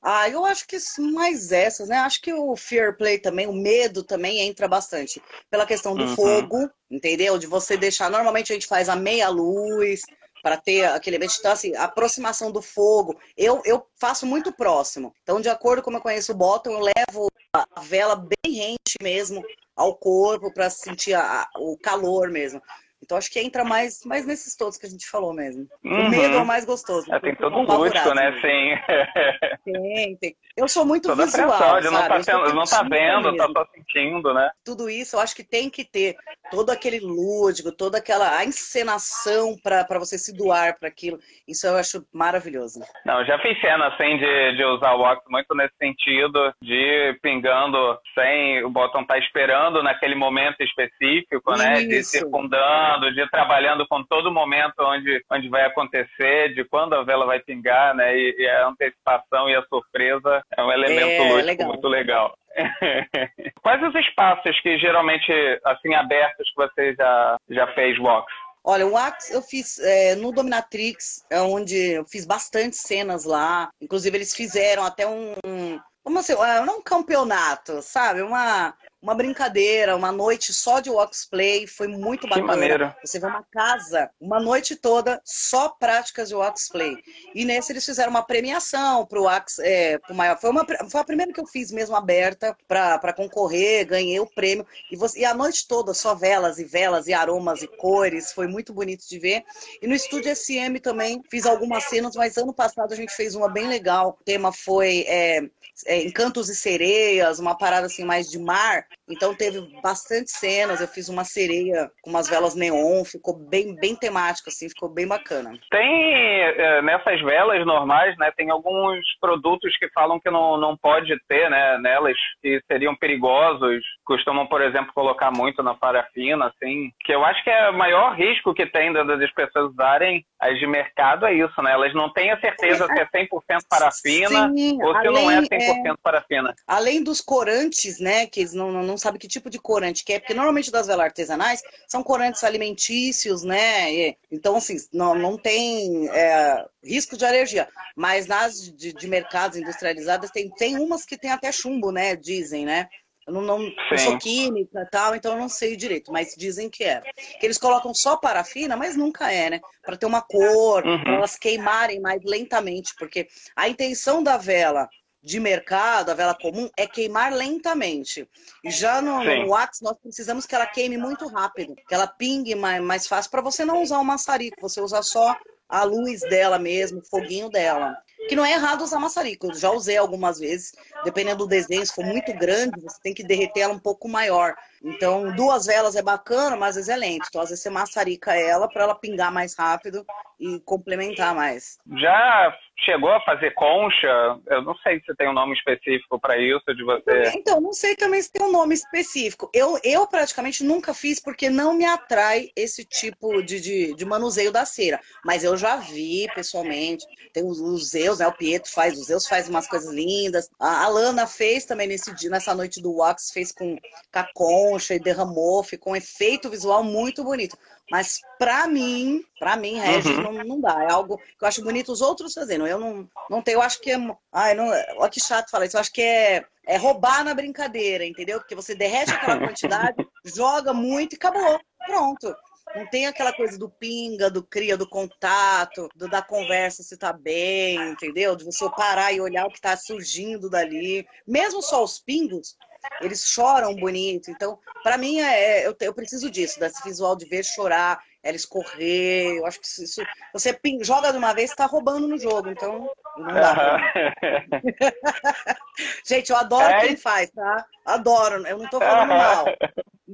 [0.00, 1.96] Ah, eu acho que mais essas, né?
[1.98, 5.20] Acho que o fear play também, o medo também entra bastante.
[5.50, 6.14] Pela questão do uhum.
[6.14, 7.36] fogo, entendeu?
[7.36, 8.10] De você deixar.
[8.10, 10.02] Normalmente a gente faz a meia luz
[10.42, 11.36] para ter aquele ambiente.
[11.38, 13.18] Então, assim, a aproximação do fogo.
[13.36, 15.12] Eu, eu faço muito próximo.
[15.22, 18.96] Então, de acordo com como eu conheço o bottom, eu levo a vela bem rente
[19.02, 19.42] mesmo
[19.74, 22.62] ao corpo para sentir a, o calor mesmo.
[23.02, 25.66] Então acho que entra mais, mais nesses todos que a gente falou mesmo.
[25.84, 26.06] Uhum.
[26.06, 27.12] O medo é o mais gostoso.
[27.12, 28.32] É, tem todo um lúdico, né?
[28.40, 29.72] Sim.
[29.72, 30.36] Tem, tem.
[30.56, 31.84] Eu sou muito Toda visual, sabe?
[31.84, 34.50] Não tá, tendo, não tá vendo, tá só sentindo, né?
[34.64, 36.16] Tudo isso eu acho que tem que ter
[36.50, 41.18] todo aquele lúdico, toda aquela encenação para você se doar para aquilo.
[41.46, 42.80] Isso eu acho maravilhoso.
[43.04, 47.20] Não, já fiz cena assim de, de usar o Ox muito nesse sentido, de ir
[47.20, 51.82] pingando sem o botão tá esperando naquele momento específico, né?
[51.82, 57.04] De circundando de ir trabalhando com todo momento onde, onde vai acontecer, de quando a
[57.04, 58.16] vela vai pingar, né?
[58.16, 61.68] E, e a antecipação e a surpresa é um elemento é, lúdico legal.
[61.68, 62.38] muito legal.
[63.62, 65.32] Quais os espaços que geralmente,
[65.64, 68.32] assim, abertos que você já, já fez box?
[68.64, 73.70] Olha, o Axe eu fiz é, no Dominatrix, é onde eu fiz bastante cenas lá.
[73.80, 75.32] Inclusive, eles fizeram até um.
[75.44, 76.34] um como assim?
[76.34, 78.20] É, não um campeonato, sabe?
[78.22, 80.90] Uma, uma brincadeira, uma noite só de
[81.30, 82.52] Play, foi muito bacana.
[82.52, 82.94] Que maneiro.
[83.04, 86.34] Você vê uma casa, uma noite toda, só práticas de
[86.72, 86.96] Play.
[87.34, 89.26] E nesse eles fizeram uma premiação para o
[89.60, 90.38] é, pro maior.
[90.40, 94.66] Foi, uma, foi a primeira que eu fiz mesmo aberta para concorrer, ganhei o prêmio.
[94.90, 98.48] E, você, e a noite toda, só velas e velas e aromas e cores, foi
[98.48, 99.44] muito bonito de ver.
[99.80, 103.48] E no estúdio SM também fiz algumas cenas, mas ano passado a gente fez uma
[103.48, 104.18] bem legal.
[104.20, 105.42] O tema foi é,
[105.86, 110.88] é, Encantos e Sereias, uma parada assim mais de mar Então teve bastante cenas, eu
[110.88, 115.52] fiz uma sereia com umas velas neon, ficou bem, bem temático, assim, ficou bem bacana.
[115.70, 121.16] Tem, é, nessas velas normais, né, tem alguns produtos que falam que não, não pode
[121.26, 127.12] ter, né, nelas, que seriam perigosos, costumam, por exemplo, colocar muito na parafina, assim, que
[127.12, 131.26] eu acho que é o maior risco que tem das pessoas usarem as de mercado
[131.26, 135.06] é isso, né, elas não têm a certeza se é 100% parafina Sim, ou se
[135.06, 136.54] além, não é 100% é, parafina.
[136.66, 140.12] Além dos corantes, né, que eles não, não, não sabem que tipo de corante que
[140.12, 145.36] é, porque normalmente das velas artesanais são corantes alimentícios, né, e, então assim, não, não
[145.36, 151.18] tem é, risco de alergia, mas nas de, de mercados industrializados tem, tem umas que
[151.18, 152.88] tem até chumbo, né, dizem, né,
[153.28, 156.70] eu não, não, não, sou química e tal, então eu não sei direito, mas dizem
[156.70, 157.02] que é.
[157.38, 159.60] Que eles colocam só parafina, mas nunca é, né?
[159.84, 161.02] Para ter uma cor, uhum.
[161.02, 164.88] para elas queimarem mais lentamente, porque a intenção da vela
[165.22, 168.26] de mercado, a vela comum, é queimar lentamente.
[168.64, 172.54] E já no, no wax, nós precisamos que ela queime muito rápido, que ela pingue
[172.54, 175.36] mais, mais fácil, para você não usar o maçarico, você usar só
[175.68, 177.94] a luz dela mesmo, o foguinho dela.
[178.28, 181.94] Que não é errado usar maçarico, eu já usei algumas vezes, dependendo do desenho, se
[181.94, 184.54] for muito grande, você tem que derreter ela um pouco maior.
[184.82, 187.26] Então, duas velas é bacana, mas às vezes é lento.
[187.28, 190.04] Então, às vezes você maçarica ela para ela pingar mais rápido
[190.38, 191.78] e complementar mais.
[191.96, 194.38] Já chegou a fazer concha?
[194.46, 197.32] Eu não sei se tem um nome específico para isso de você.
[197.34, 199.50] Então, não sei também se tem um nome específico.
[199.52, 204.52] Eu, eu praticamente nunca fiz porque não me atrai esse tipo de, de, de manuseio
[204.52, 205.00] da cera.
[205.24, 207.04] Mas eu já vi pessoalmente.
[207.32, 208.26] Tem os, os Zeus, né?
[208.26, 210.48] O Pietro faz, os Zeus faz umas coisas lindas.
[210.60, 213.76] A Alana fez também nesse dia, nessa noite do Wax, fez com,
[214.12, 214.24] a
[214.68, 217.56] concha e derramou, ficou um efeito visual muito bonito.
[217.90, 220.32] Mas para mim, para mim, Regis, uhum.
[220.32, 220.84] não, não dá.
[220.84, 222.66] É algo que eu acho bonito os outros fazendo.
[222.66, 223.96] Eu não, não tenho, eu acho que é.
[224.32, 225.76] Ai, não, olha que chato falar isso.
[225.76, 228.38] Eu acho que é, é roubar na brincadeira, entendeu?
[228.38, 231.58] Porque você derrete aquela quantidade, joga muito e acabou.
[231.86, 232.34] Pronto.
[232.76, 237.14] Não tem aquela coisa do pinga, do cria, do contato, do, da conversa se tá
[237.14, 238.36] bem, entendeu?
[238.36, 241.06] De você parar e olhar o que tá surgindo dali.
[241.26, 242.56] Mesmo só os pingos,
[243.00, 244.30] eles choram bonito.
[244.30, 249.36] Então, para mim, é, eu, eu preciso disso, desse visual de ver chorar, ela escorrer.
[249.36, 250.02] Eu acho que isso.
[250.32, 252.50] Você ping, joga de uma vez, está roubando no jogo.
[252.50, 253.92] Então, não dá.
[256.04, 256.80] Gente, eu adoro é...
[256.80, 257.64] quem faz, tá?
[257.84, 258.46] Adoro.
[258.46, 259.46] Eu não tô falando mal.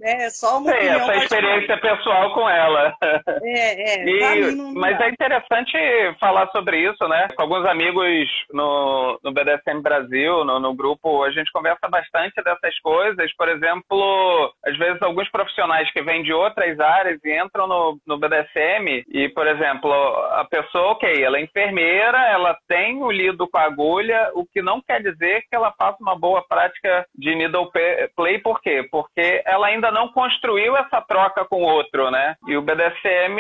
[0.02, 2.94] É só uma Sim, essa experiência pessoal com ela.
[3.42, 4.04] É, é.
[4.04, 5.72] E, mas é interessante
[6.18, 7.28] falar sobre isso, né?
[7.36, 12.78] Com alguns amigos no, no BDSM Brasil, no, no grupo, a gente conversa bastante dessas
[12.80, 13.32] coisas.
[13.36, 18.18] Por exemplo, às vezes alguns profissionais que vêm de outras áreas e entram no, no
[18.18, 23.58] BDSM e, por exemplo, a pessoa, ok, ela é enfermeira, ela tem o lido com
[23.58, 27.70] a agulha, o que não quer dizer que ela faça uma boa prática de needle
[28.16, 28.86] play, por quê?
[28.90, 32.36] Porque ela ainda não construiu essa troca com o outro, né?
[32.46, 33.36] E o BDSM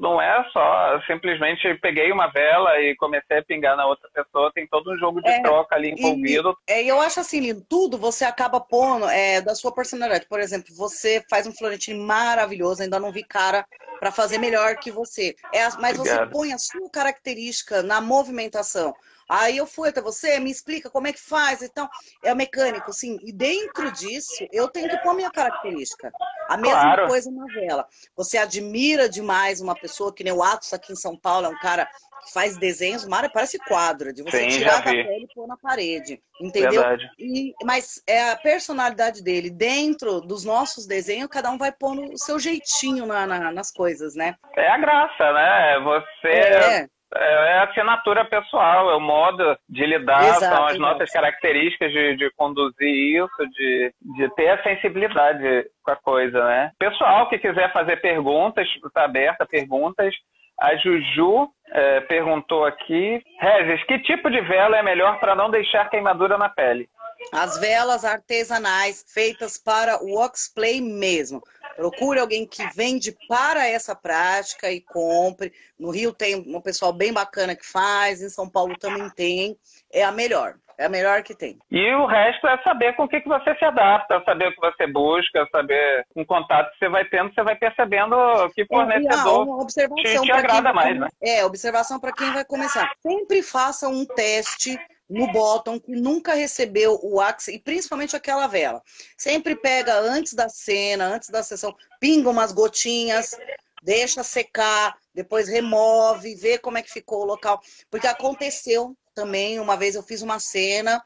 [0.00, 4.66] não é só simplesmente peguei uma vela e comecei a pingar na outra pessoa, tem
[4.66, 6.56] todo um jogo de é, troca ali envolvido.
[6.68, 10.26] E, é, eu acho assim, lindo, tudo você acaba pondo é, da sua personalidade.
[10.28, 13.64] Por exemplo, você faz um florentino maravilhoso, ainda não vi cara
[13.98, 15.34] para fazer melhor que você.
[15.52, 16.26] É, mas Obrigado.
[16.28, 18.94] você põe a sua característica na movimentação.
[19.28, 21.88] Aí eu fui até você, me explica como é que faz, então
[22.22, 23.18] é mecânico, sim.
[23.22, 26.12] E dentro disso, eu tenho que pôr a minha característica.
[26.48, 27.06] A mesma claro.
[27.06, 27.86] coisa na vela.
[28.16, 31.58] Você admira demais uma pessoa, que nem o Atos aqui em São Paulo, é um
[31.58, 31.88] cara
[32.24, 35.56] que faz desenhos, Mara, parece quadro, de você sim, tirar da pele e pôr na
[35.56, 36.20] parede.
[36.40, 36.82] Entendeu?
[37.18, 39.50] E, mas é a personalidade dele.
[39.50, 44.14] Dentro dos nossos desenhos, cada um vai pondo o seu jeitinho na, na, nas coisas,
[44.14, 44.34] né?
[44.56, 45.80] É a graça, né?
[45.80, 46.28] Você.
[46.28, 50.80] É é, é a assinatura pessoal, é o modo de lidar, exato, são as exato.
[50.80, 56.70] nossas características de, de conduzir isso, de, de ter a sensibilidade com a coisa, né?
[56.78, 60.14] Pessoal que quiser fazer perguntas, está aberta perguntas.
[60.60, 65.90] A Juju é, perguntou aqui, Regis, que tipo de vela é melhor para não deixar
[65.90, 66.88] queimadura na pele?
[67.32, 71.42] As velas artesanais feitas para o Oxplay mesmo.
[71.76, 75.52] Procure alguém que vende para essa prática e compre.
[75.78, 79.56] No Rio tem um pessoal bem bacana que faz, em São Paulo também tem.
[79.92, 80.54] É a melhor.
[80.76, 81.58] É a melhor que tem.
[81.70, 84.60] E o resto é saber com o que, que você se adapta, saber o que
[84.60, 88.16] você busca, saber com o contato que você vai tendo, você vai percebendo
[88.54, 91.08] que fornecedor é, te, te agrada mais, né?
[91.22, 92.90] É, observação para quem vai começar.
[93.00, 94.76] Sempre faça um teste
[95.08, 98.82] no bottom que nunca recebeu o axe e principalmente aquela vela.
[99.16, 103.36] Sempre pega antes da cena, antes da sessão, pinga umas gotinhas,
[103.82, 107.60] deixa secar, depois remove, vê como é que ficou o local.
[107.90, 111.02] Porque aconteceu também, uma vez eu fiz uma cena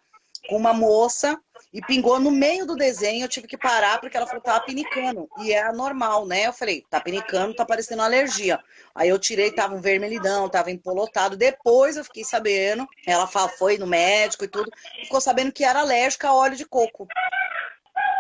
[0.49, 1.39] com uma moça
[1.73, 3.25] e pingou no meio do desenho.
[3.25, 5.29] Eu tive que parar porque ela falou que tava pinicando.
[5.41, 6.47] E é normal, né?
[6.47, 8.59] Eu falei, tá pinicando, tá parecendo alergia.
[8.95, 11.37] Aí eu tirei, tava um vermelhidão, tava empolotado.
[11.37, 14.71] Depois eu fiquei sabendo, ela foi no médico e tudo,
[15.03, 17.07] ficou sabendo que era alérgica a óleo de coco.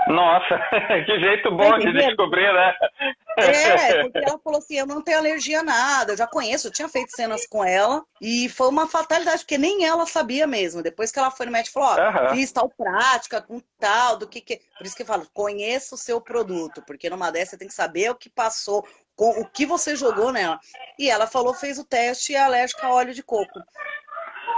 [0.06, 0.58] Nossa,
[1.04, 2.74] que jeito bom tá de descobrir, né?
[3.36, 6.72] É, porque ela falou assim: eu não tenho alergia a nada, eu já conheço, eu
[6.72, 10.82] tinha feito cenas com ela e foi uma fatalidade, porque nem ela sabia mesmo.
[10.82, 12.34] Depois que ela foi no médico, falou: ó, uhum.
[12.36, 14.60] fiz tal prática com tal, do que que.
[14.76, 17.74] Por isso que eu falo: conheça o seu produto, porque numa dessas você tem que
[17.74, 20.58] saber o que passou, com, o que você jogou nela.
[20.98, 23.60] E ela falou: fez o teste e é alérgica a óleo de coco.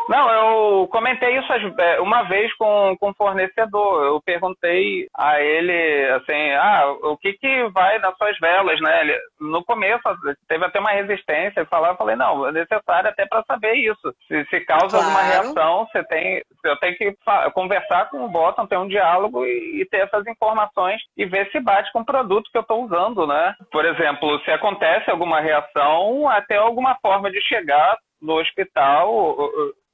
[0.09, 4.05] Não, eu comentei isso é, uma vez com, com um fornecedor.
[4.05, 9.00] Eu perguntei a ele, assim, ah, o que que vai nas suas velas, né?
[9.03, 10.03] Ele, no começo
[10.48, 11.64] teve até uma resistência.
[11.66, 14.12] Falar, eu falei, não, é necessário até para saber isso.
[14.26, 15.05] Se, se causa claro.
[15.05, 17.14] alguma reação, você tem, eu tenho que
[17.55, 21.61] conversar com o bottom, ter um diálogo e, e, ter essas informações e ver se
[21.61, 23.55] bate com o produto que eu estou usando, né?
[23.70, 29.38] Por exemplo, se acontece alguma reação, até alguma forma de chegar no hospital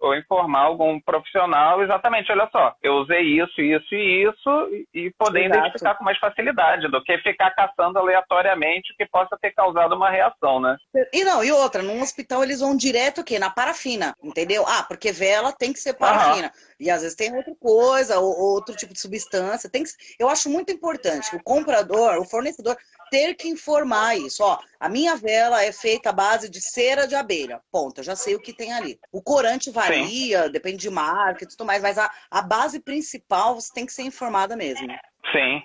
[0.00, 5.46] ou informar algum profissional exatamente, olha só, eu usei isso, isso e isso e poder
[5.46, 5.60] Exato.
[5.60, 10.10] identificar com mais facilidade do que ficar caçando aleatoriamente o que possa ter causado uma
[10.10, 10.76] reação, né?
[11.12, 13.38] E não, e outra, num hospital eles vão direto o quê?
[13.38, 14.64] Na parafina, entendeu?
[14.66, 16.48] Ah, porque vela tem que ser parafina.
[16.48, 16.76] Uhum.
[16.78, 19.70] E às vezes tem outra coisa, ou, outro tipo de substância.
[19.70, 22.76] Tem que, eu acho muito importante o comprador, o fornecedor,
[23.10, 24.42] ter que informar isso.
[24.42, 27.60] Ó, a minha vela é feita à base de cera de abelha.
[27.70, 28.00] Ponto.
[28.00, 28.98] Eu já sei o que tem ali.
[29.12, 30.52] O corante varia, Sim.
[30.52, 34.02] depende de marca e tudo mais, mas a, a base principal você tem que ser
[34.02, 34.86] informada mesmo.
[35.32, 35.62] Sim.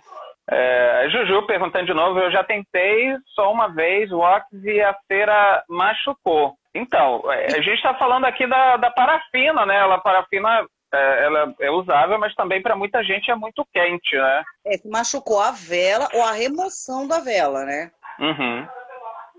[0.49, 4.95] É, Juju perguntando de novo, eu já tentei só uma vez o Ox e a
[5.07, 6.55] cera machucou.
[6.73, 9.77] Então, é, a gente está falando aqui da, da parafina, né?
[9.77, 14.43] Ela parafina é, ela é usável, mas também para muita gente é muito quente, né?
[14.65, 17.91] É, que machucou a vela ou a remoção da vela, né?
[18.19, 18.67] Uhum.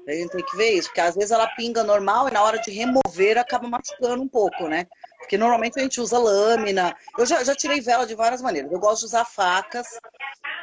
[0.08, 2.58] A gente tem que ver isso, porque às vezes ela pinga normal e na hora
[2.58, 4.86] de remover acaba machucando um pouco, né?
[5.18, 6.94] Porque normalmente a gente usa lâmina.
[7.16, 8.72] Eu já, já tirei vela de várias maneiras.
[8.72, 9.86] Eu gosto de usar facas.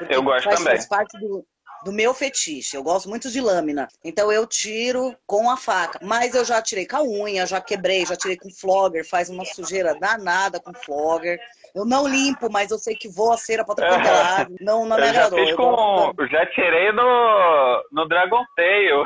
[0.10, 0.74] Eu gosto faz, também.
[0.74, 1.46] Faz parte do,
[1.84, 2.76] do meu fetiche.
[2.76, 3.88] Eu gosto muito de lâmina.
[4.04, 6.00] Então eu tiro com a faca.
[6.02, 9.46] Mas eu já tirei com a unha, já quebrei, já tirei com flogger, faz uma
[9.46, 11.40] sujeira danada com flogger.
[11.76, 13.90] Eu não limpo, mas eu sei que vou a cera pra é.
[14.12, 14.56] lado.
[14.60, 15.46] Não, não me agradou.
[15.46, 16.14] Já, com...
[16.32, 19.04] já tirei no, no Dragon Tail.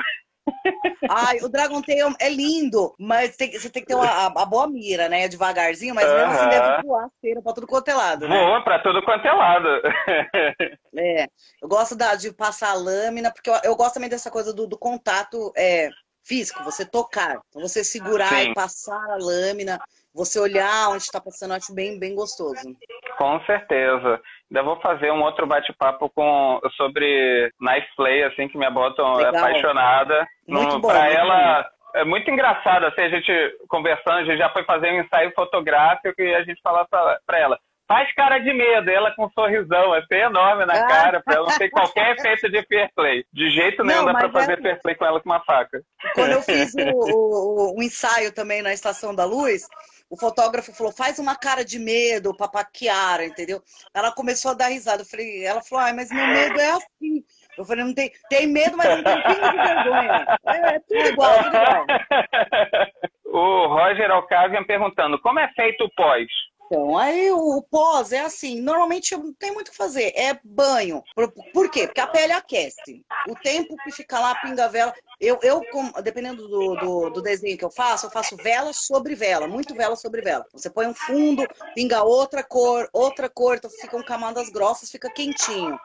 [1.09, 4.67] Ai, o Dragon Tail é lindo, mas tem, você tem que ter uma, a, boa
[4.67, 5.27] mira, né?
[5.27, 8.37] Devagarzinho, mas mesmo assim deve voar cera pra tudo quanto é lado, né?
[8.37, 9.67] Voa pra tudo quanto é lado.
[10.97, 11.27] é,
[11.61, 14.67] eu gosto da, de passar a lâmina, porque eu, eu gosto também dessa coisa do,
[14.67, 15.89] do contato é,
[16.23, 17.41] físico, você tocar.
[17.49, 18.51] Então você segurar Sim.
[18.51, 19.79] e passar a lâmina,
[20.13, 22.75] você olhar onde está passando, eu acho bem, bem gostoso.
[23.17, 24.21] Com certeza.
[24.53, 29.29] Ainda vou fazer um outro bate-papo com sobre knife play, assim, que minha Bottom é
[29.29, 30.27] apaixonada.
[30.47, 30.89] Muito bom.
[30.89, 33.31] Pra ela, é muito engraçado, assim, a gente
[33.67, 37.39] conversando, a gente já foi fazer um ensaio fotográfico e a gente falava pra, pra
[37.39, 40.87] ela, faz cara de medo, ela com um sorrisão, assim, enorme na ah.
[40.87, 43.25] cara, pra ela não ter qualquer efeito de fair play.
[43.33, 44.61] De jeito nenhum não, dá pra fazer é...
[44.61, 45.81] fair play com ela com uma faca.
[46.13, 49.67] Quando eu fiz o, o, o, ensaio também na Estação da Luz,
[50.13, 53.63] o fotógrafo falou, faz uma cara de medo pra Paquiara, entendeu?
[53.91, 55.01] Ela começou a dar risada.
[55.01, 57.23] Eu falei, ela falou, ai, mas meu medo é assim.
[57.57, 60.37] Eu falei, não tem, tem medo, mas não tem pingo de vergonha.
[60.45, 61.85] É, é tudo igual, tudo igual.
[63.25, 66.27] O Roger Alcavian perguntando, como é feito o pós?
[66.73, 71.03] Então, aí o pós é assim, normalmente não tem muito o que fazer, é banho.
[71.13, 71.85] Por, por, quê?
[71.85, 73.05] Porque a pele aquece.
[73.29, 74.91] O tempo que fica lá, pinga vela.
[75.21, 75.61] Eu, eu
[76.01, 79.95] dependendo do, do, do, desenho que eu faço, eu faço vela sobre vela, muito vela
[79.95, 80.47] sobre vela.
[80.51, 85.77] Você põe um fundo, pinga outra cor, outra cor, então ficam camadas grossas, fica quentinho.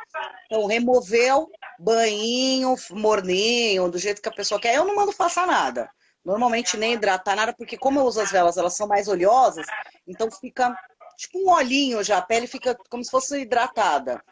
[0.46, 4.74] Então, removeu, banhinho, morninho, do jeito que a pessoa quer.
[4.74, 5.90] Eu não mando passar nada.
[6.24, 9.66] Normalmente nem hidratar nada, porque como eu uso as velas, elas são mais oleosas,
[10.06, 10.76] então fica
[11.16, 14.22] tipo um olhinho já, a pele fica como se fosse hidratada.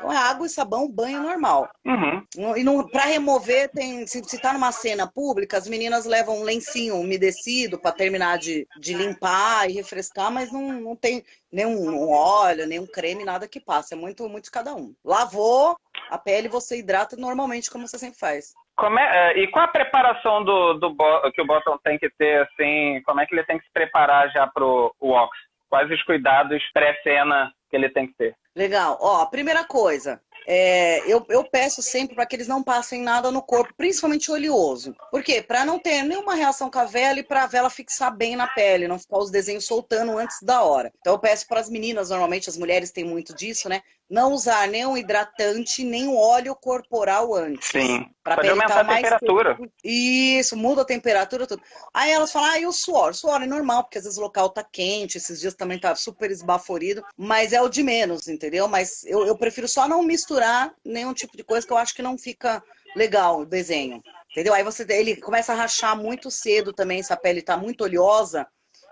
[0.00, 1.68] Então é água e sabão, banho normal.
[1.84, 2.56] Uhum.
[2.56, 6.96] E para remover, tem, se, se tá numa cena pública, as meninas levam um lencinho
[6.96, 12.86] umedecido para terminar de, de limpar e refrescar, mas não, não tem nenhum óleo, nenhum
[12.86, 13.92] creme, nada que passe.
[13.92, 14.94] É muito, muito cada um.
[15.04, 15.76] Lavou,
[16.08, 18.54] a pele você hidrata normalmente, como você sempre faz.
[18.86, 20.96] É, e qual a preparação do, do
[21.32, 24.30] que o Bottom tem que ter, assim, como é que ele tem que se preparar
[24.30, 25.30] já pro Wax?
[25.68, 28.34] Quais os cuidados pré-cena que ele tem que ter?
[28.56, 28.98] Legal.
[29.00, 33.42] Ó, primeira coisa, é, eu, eu peço sempre para que eles não passem nada no
[33.42, 34.94] corpo, principalmente oleoso.
[35.10, 35.40] Por quê?
[35.40, 38.48] Para não ter nenhuma reação com a vela e para a vela fixar bem na
[38.48, 40.90] pele, não ficar os desenhos soltando antes da hora.
[40.98, 43.82] Então eu peço para as meninas, normalmente as mulheres têm muito disso, né?
[44.10, 47.68] Não usar nem um hidratante, nem um óleo corporal antes.
[47.68, 48.06] Sim.
[48.24, 49.54] Pra Pode aumentar a temperatura.
[49.54, 49.72] Tempo.
[49.84, 51.62] Isso, muda a temperatura, tudo.
[51.94, 53.10] Aí elas falam, ah, e o suor?
[53.10, 55.94] O suor é normal, porque às vezes o local tá quente, esses dias também tá
[55.94, 58.66] super esbaforido, mas é o de menos, entendeu?
[58.66, 62.02] Mas eu, eu prefiro só não misturar nenhum tipo de coisa que eu acho que
[62.02, 62.60] não fica
[62.96, 64.02] legal o desenho.
[64.32, 64.54] Entendeu?
[64.54, 68.46] Aí você ele começa a rachar muito cedo também, se a pele tá muito oleosa,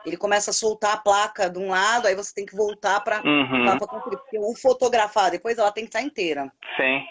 [0.07, 3.21] ele começa a soltar a placa de um lado, aí você tem que voltar para
[3.23, 3.79] uhum.
[3.79, 6.51] porque o fotografar depois ela tem que estar inteira.
[6.77, 7.05] Sim.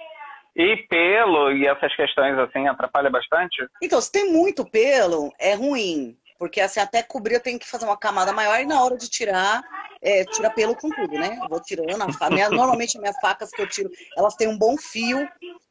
[0.56, 3.67] E pelo e essas questões assim atrapalha bastante?
[3.82, 6.17] Então, se tem muito pelo, é ruim.
[6.39, 9.10] Porque assim, até cobrir eu tenho que fazer uma camada maior e na hora de
[9.10, 9.62] tirar,
[10.02, 11.39] é, tira pelo com tudo, né?
[11.41, 12.02] Eu vou tirando.
[12.21, 15.28] A minha, normalmente, minhas facas que eu tiro, elas têm um bom fio,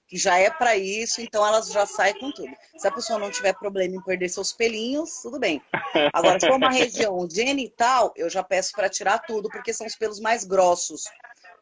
[0.09, 2.53] que já é para isso, então elas já saem com tudo.
[2.77, 5.61] Se a pessoa não tiver problema em perder seus pelinhos, tudo bem.
[6.13, 9.97] Agora, se for uma região genital, eu já peço para tirar tudo, porque são os
[9.97, 11.05] pelos mais grossos.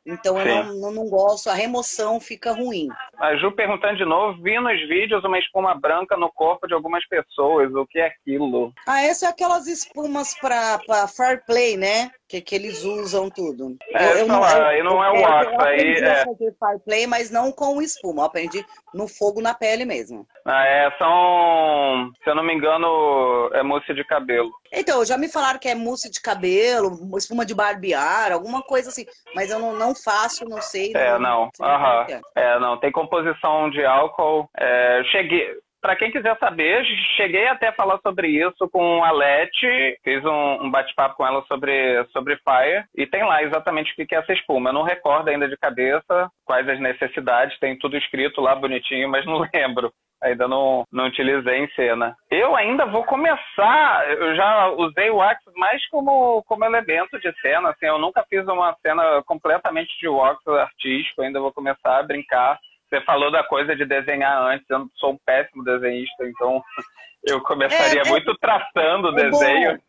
[0.07, 2.89] Então eu não, não, não, gosto, a remoção fica ruim.
[3.19, 7.07] A Ju perguntando de novo, vi nos vídeos uma espuma branca no corpo de algumas
[7.09, 8.73] pessoas, o que é aquilo?
[8.87, 12.11] Ah, essa é aquelas espumas para Fair Play, né?
[12.35, 13.77] Que, que eles usam tudo.
[13.93, 16.25] É, eu, eu não, eu, aí não é o wax, aí é...
[16.25, 20.27] fazer fireplay, mas não com espuma, eu aprendi no fogo na pele mesmo.
[20.45, 24.51] Ah, é, são, se eu não me engano, é mousse de cabelo.
[24.73, 29.07] Então, já me falaram que é mousse de cabelo, espuma de barbear, alguma coisa assim,
[29.35, 30.93] mas eu não, não faço, não sei.
[30.95, 32.07] É, não, aham.
[32.09, 32.21] É.
[32.35, 34.49] é, não, tem composição de álcool.
[34.57, 36.83] É, cheguei, para quem quiser saber,
[37.15, 41.45] cheguei até a falar sobre isso com a Leti, fiz um, um bate-papo com ela
[41.47, 44.71] sobre, sobre Fire, e tem lá exatamente o que é essa espuma.
[44.71, 49.27] Eu não recordo ainda de cabeça quais as necessidades, tem tudo escrito lá bonitinho, mas
[49.27, 49.93] não lembro
[50.23, 52.17] ainda não, não utilizei em cena.
[52.31, 57.69] Eu ainda vou começar, eu já usei o wax mais como, como elemento de cena,
[57.69, 62.59] assim, eu nunca fiz uma cena completamente de wax artístico, ainda vou começar a brincar
[62.95, 66.63] você falou da coisa de desenhar antes, eu sou um péssimo desenhista, então
[67.25, 69.81] eu começaria é, é, muito traçando o desenho.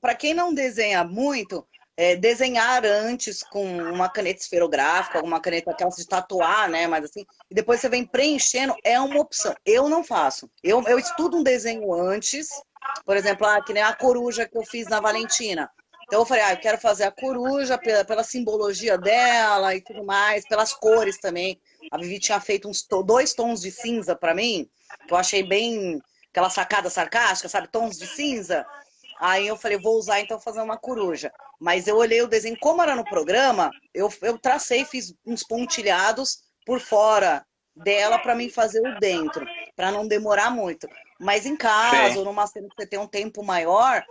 [0.00, 1.66] Para quem não desenha muito,
[1.98, 6.86] é, desenhar antes com uma caneta esferográfica, alguma caneta aquelas de tatuar, né?
[6.86, 9.54] Mas assim, e depois você vem preenchendo, é uma opção.
[9.64, 10.50] Eu não faço.
[10.62, 12.48] Eu, eu estudo um desenho antes,
[13.04, 15.70] por exemplo, ah, que nem a coruja que eu fiz na Valentina.
[16.06, 20.04] Então eu falei, ah, eu quero fazer a coruja pela, pela simbologia dela e tudo
[20.04, 21.60] mais, pelas cores também.
[21.90, 24.68] A Vivi tinha feito uns dois tons de cinza para mim,
[25.06, 27.68] que eu achei bem aquela sacada sarcástica, sabe?
[27.68, 28.66] Tons de cinza.
[29.18, 31.32] Aí eu falei, vou usar então fazer uma coruja.
[31.58, 36.40] Mas eu olhei o desenho, como era no programa, eu, eu tracei, fiz uns pontilhados
[36.66, 37.44] por fora
[37.74, 40.86] dela para mim fazer o dentro, para não demorar muito.
[41.18, 42.18] Mas em casa, Sim.
[42.18, 44.04] ou numa cena que você tem um tempo maior,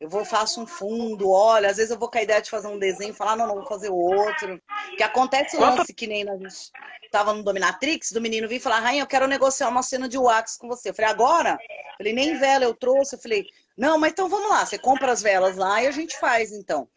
[0.00, 2.68] eu vou faço um fundo, olha, às vezes eu vou com a ideia de fazer
[2.68, 4.60] um desenho e falar, não, não, vou fazer outro.
[4.96, 6.70] Que acontece o lance que nem a gente
[7.10, 10.16] tava no Dominatrix, do menino vir e falar, Rainha, eu quero negociar uma cena de
[10.16, 10.90] wax com você.
[10.90, 11.58] Eu falei, agora?
[11.98, 13.16] Falei, nem vela eu trouxe.
[13.16, 13.44] Eu falei,
[13.76, 16.88] não, mas então vamos lá, você compra as velas lá e a gente faz, então.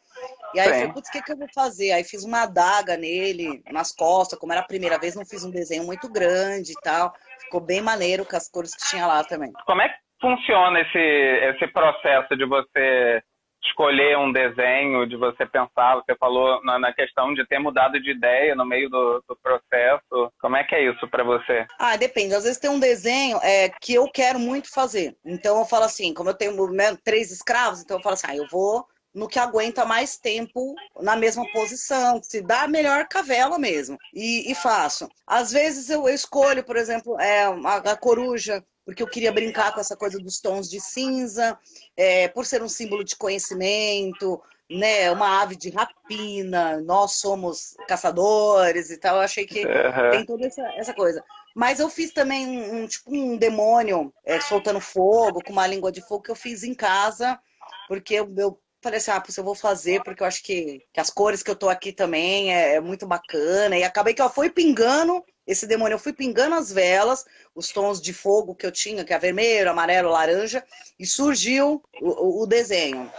[0.54, 1.92] E aí eu falei, putz, o que, que eu vou fazer?
[1.92, 5.52] Aí fiz uma adaga nele, nas costas, como era a primeira vez, não fiz um
[5.52, 7.14] desenho muito grande e tal.
[7.46, 9.52] Ficou bem maneiro com as cores que tinha lá também.
[9.66, 13.22] Como é que funciona esse, esse processo de você
[13.64, 15.96] escolher um desenho, de você pensar?
[15.96, 20.32] Você falou na, na questão de ter mudado de ideia no meio do, do processo.
[20.40, 21.66] Como é que é isso para você?
[21.80, 22.34] Ah, depende.
[22.34, 25.16] Às vezes tem um desenho é, que eu quero muito fazer.
[25.26, 28.36] Então eu falo assim, como eu tenho né, três escravos, então eu falo assim, ah,
[28.36, 33.98] eu vou no que aguenta mais tempo na mesma posição, se dá melhor cavela mesmo.
[34.14, 35.10] E, e faço.
[35.26, 39.80] Às vezes eu, escolho, por exemplo, é, a, a, coruja, porque eu queria brincar com
[39.80, 41.58] essa coisa dos tons de cinza,
[41.96, 48.90] é, por ser um símbolo de conhecimento, né, uma ave de rapina, nós somos caçadores
[48.90, 49.16] e tal.
[49.16, 50.12] Eu achei que uhum.
[50.12, 51.24] tem toda essa, essa coisa.
[51.56, 55.90] Mas eu fiz também um, um tipo um demônio é, soltando fogo, com uma língua
[55.90, 57.40] de fogo que eu fiz em casa,
[57.88, 61.10] porque eu, eu falei assim, ah, eu vou fazer, porque eu acho que, que as
[61.10, 63.76] cores que eu tô aqui também é, é muito bacana.
[63.76, 68.00] E acabei que eu fui pingando esse demônio, eu fui pingando as velas, os tons
[68.00, 70.64] de fogo que eu tinha, que é vermelho, amarelo, laranja,
[71.00, 73.12] e surgiu o, o desenho.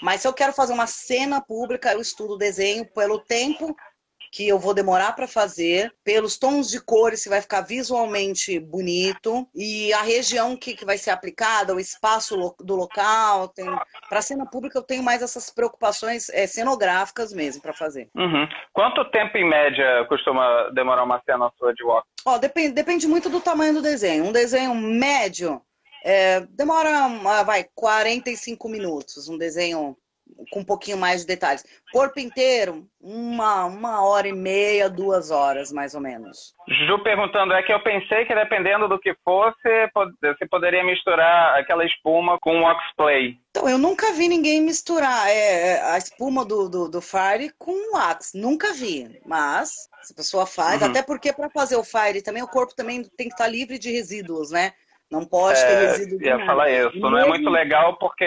[0.00, 3.76] Mas se eu quero fazer uma cena pública, eu estudo o desenho pelo tempo
[4.32, 9.46] que eu vou demorar para fazer, pelos tons de cores, se vai ficar visualmente bonito,
[9.54, 13.52] e a região que, que vai ser aplicada, o espaço lo, do local.
[14.08, 18.08] Para cena pública, eu tenho mais essas preocupações é, cenográficas mesmo para fazer.
[18.14, 18.48] Uhum.
[18.72, 22.06] Quanto tempo, em média, costuma demorar uma cena sua de walk?
[22.24, 24.24] Ó, depende, depende muito do tamanho do desenho.
[24.24, 25.60] Um desenho médio
[26.04, 27.08] é, demora,
[27.44, 29.28] vai, 45 minutos.
[29.28, 29.96] Um desenho
[30.50, 31.64] com um pouquinho mais de detalhes.
[31.92, 36.54] Corpo inteiro, uma, uma hora e meia, duas horas, mais ou menos.
[36.86, 39.58] Ju perguntando, é que eu pensei que dependendo do que fosse,
[40.20, 43.36] você poderia misturar aquela espuma com o Oxplay.
[43.50, 47.72] Então, eu nunca vi ninguém misturar é, é, a espuma do, do, do Fire com
[47.72, 48.32] o Wax.
[48.34, 49.20] Nunca vi.
[49.26, 49.70] Mas,
[50.02, 50.88] se a pessoa faz, uhum.
[50.88, 53.90] até porque para fazer o Fire também, o corpo também tem que estar livre de
[53.90, 54.72] resíduos, né?
[55.10, 56.22] Não pode ter é, resíduo.
[56.22, 56.98] Ia falar isso.
[56.98, 58.26] Não é muito legal porque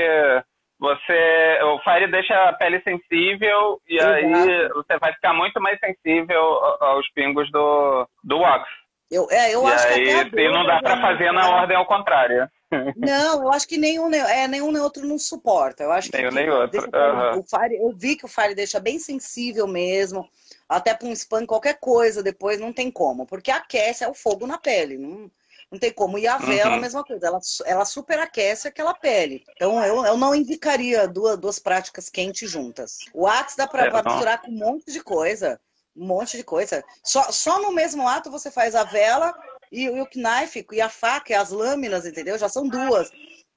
[0.82, 4.14] você o Fire deixa a pele sensível e Exato.
[4.14, 6.42] aí você vai ficar muito mais sensível
[6.82, 8.68] aos pingos do, do wax.
[9.12, 12.50] Eu, é, eu e acho aí, que não dá para fazer na ordem ao contrário.
[12.96, 15.84] Não, eu acho que nenhum, é, nenhum nem outro não suporta.
[15.84, 16.80] Eu acho que, nem outro.
[16.82, 17.40] Uhum.
[17.40, 20.28] O Fire, eu vi que o Fire deixa bem sensível mesmo,
[20.70, 24.48] até para um spam, qualquer coisa depois não tem como, porque aquece é o fogo
[24.48, 24.98] na pele.
[24.98, 25.30] Não,
[25.72, 26.20] não tem como.
[26.20, 26.76] E a vela, uhum.
[26.76, 29.44] a mesma coisa, ela, ela superaquece aquela pele.
[29.56, 32.98] Então, eu, eu não indicaria duas, duas práticas quentes juntas.
[33.14, 35.60] O Axe dá para é, misturar com um monte de coisa.
[35.96, 36.84] Um monte de coisa.
[37.02, 39.34] Só, só no mesmo ato você faz a vela
[39.72, 42.38] e, e o knife e a faca e as lâminas, entendeu?
[42.38, 43.10] Já são duas.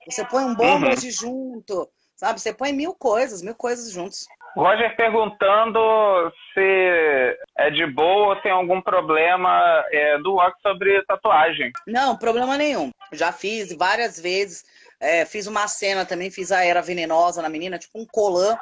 [0.08, 0.94] Você põe um bomba uhum.
[0.94, 2.40] de junto, sabe?
[2.40, 4.26] Você põe mil coisas, mil coisas juntos.
[4.56, 5.80] Roger perguntando
[6.52, 11.72] se é de boa ou tem algum problema é, do Ox sobre tatuagem.
[11.86, 12.90] Não, problema nenhum.
[13.12, 14.64] Já fiz várias vezes.
[15.00, 18.56] É, fiz uma cena também, fiz a era venenosa na menina, tipo um colã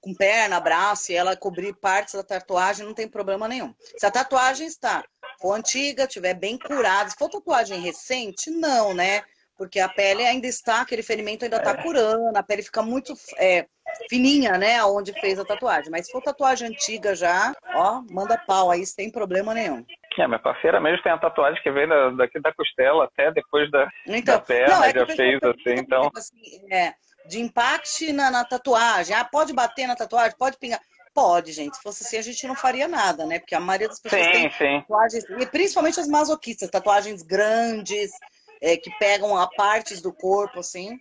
[0.00, 3.74] com perna, braço, e ela cobrir partes da tatuagem, não tem problema nenhum.
[3.98, 5.04] Se a tatuagem está
[5.40, 9.22] for antiga, tiver bem curada, se for tatuagem recente, não, né?
[9.60, 11.82] Porque a pele ainda está, aquele ferimento ainda está é.
[11.82, 13.66] curando, a pele fica muito é,
[14.08, 14.82] fininha, né?
[14.82, 15.90] Onde fez a tatuagem.
[15.90, 19.84] Mas se for tatuagem antiga já, ó, manda pau aí sem problema nenhum.
[20.18, 23.70] É, minha parceira mesmo tem a tatuagem que vem da, daqui da costela até depois
[23.70, 26.02] da, então, da perna, não, é já fez assim, então.
[26.04, 26.94] Tipo assim, é,
[27.28, 29.14] de impacto na, na tatuagem.
[29.14, 30.80] Ah, pode bater na tatuagem, pode pingar.
[31.12, 31.76] Pode, gente.
[31.76, 33.40] Se fosse assim, a gente não faria nada, né?
[33.40, 34.80] Porque a maioria das pessoas sim, tem sim.
[34.80, 38.10] tatuagens, e principalmente as masoquistas, tatuagens grandes,
[38.62, 40.98] é, que pegam a partes do corpo, assim.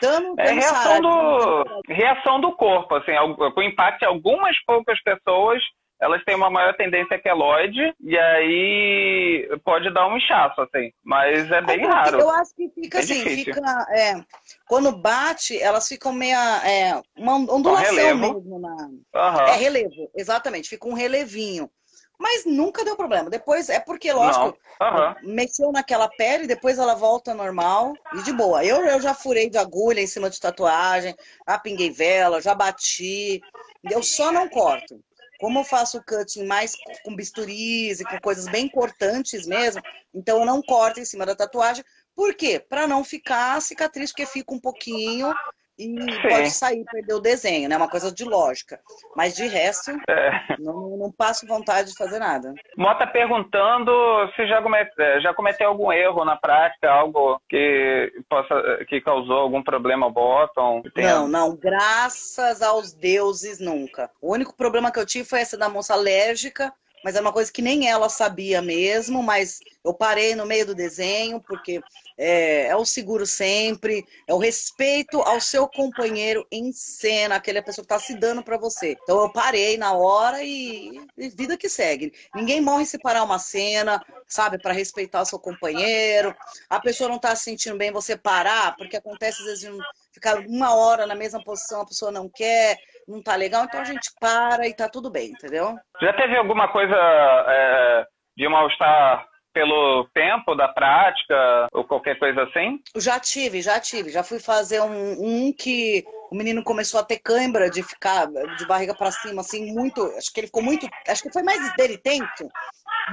[0.00, 3.12] Tamo, é reação do, reação do corpo, assim,
[3.54, 5.62] com impacto em algumas poucas pessoas,
[6.00, 10.92] elas têm uma maior tendência queloide e aí pode dar um inchaço, assim.
[11.02, 12.20] Mas é bem raro.
[12.20, 13.54] Eu acho que fica é assim, difícil.
[13.54, 13.86] fica.
[13.90, 14.22] É,
[14.68, 16.36] quando bate, elas ficam meio.
[16.36, 18.60] É, uma ondulação mesmo.
[18.60, 18.76] Na...
[18.76, 19.46] Uhum.
[19.48, 21.70] É relevo, exatamente, fica um relevinho.
[22.18, 23.28] Mas nunca deu problema.
[23.28, 25.34] Depois é porque, lógico, uhum.
[25.34, 28.64] mexeu naquela pele, depois ela volta normal e de boa.
[28.64, 31.14] Eu, eu já furei de agulha em cima de tatuagem,
[31.46, 33.40] já pinguei vela, já bati.
[33.84, 34.98] Eu só não corto.
[35.38, 39.82] Como eu faço cutting mais com bisturis e com coisas bem importantes mesmo,
[40.14, 41.84] então eu não corto em cima da tatuagem.
[42.14, 42.58] Por quê?
[42.58, 45.34] Para não ficar cicatriz, porque fica um pouquinho
[45.78, 46.28] e Sim.
[46.28, 47.76] pode sair, perder o desenho, né?
[47.76, 48.80] Uma coisa de lógica.
[49.14, 50.56] Mas de resto, é.
[50.58, 52.54] não, não passo vontade de fazer nada.
[52.76, 53.92] Mota perguntando
[54.34, 59.38] se já, comete, é, já cometeu algum erro na prática, algo que possa que causou
[59.38, 60.82] algum problema ao bottom?
[60.96, 61.56] Não, não.
[61.56, 64.10] Graças aos deuses, nunca.
[64.20, 66.72] O único problema que eu tive foi essa da moça alérgica,
[67.04, 70.74] mas é uma coisa que nem ela sabia mesmo, mas eu parei no meio do
[70.74, 71.80] desenho, porque
[72.18, 77.86] é, é, o seguro sempre, é o respeito ao seu companheiro em cena, aquela pessoa
[77.86, 78.96] que está se dando para você.
[79.02, 82.12] Então eu parei na hora e, e, vida que segue.
[82.34, 86.34] Ninguém morre se parar uma cena, sabe, para respeitar o seu companheiro.
[86.70, 89.78] A pessoa não está se sentindo bem, você parar, porque acontece às vezes
[90.12, 93.84] ficar uma hora na mesma posição, a pessoa não quer não tá legal, então a
[93.84, 95.76] gente para e tá tudo bem, entendeu?
[96.00, 98.04] Já teve alguma coisa é,
[98.36, 99.24] de mal-estar
[99.56, 102.78] pelo tempo da prática ou qualquer coisa assim?
[102.94, 104.10] Já tive, já tive.
[104.10, 108.66] Já fui fazer um, um que o menino começou a ter cãibra de ficar de
[108.66, 110.04] barriga para cima, assim, muito.
[110.18, 110.86] Acho que ele ficou muito.
[111.08, 112.44] Acho que foi mais deritento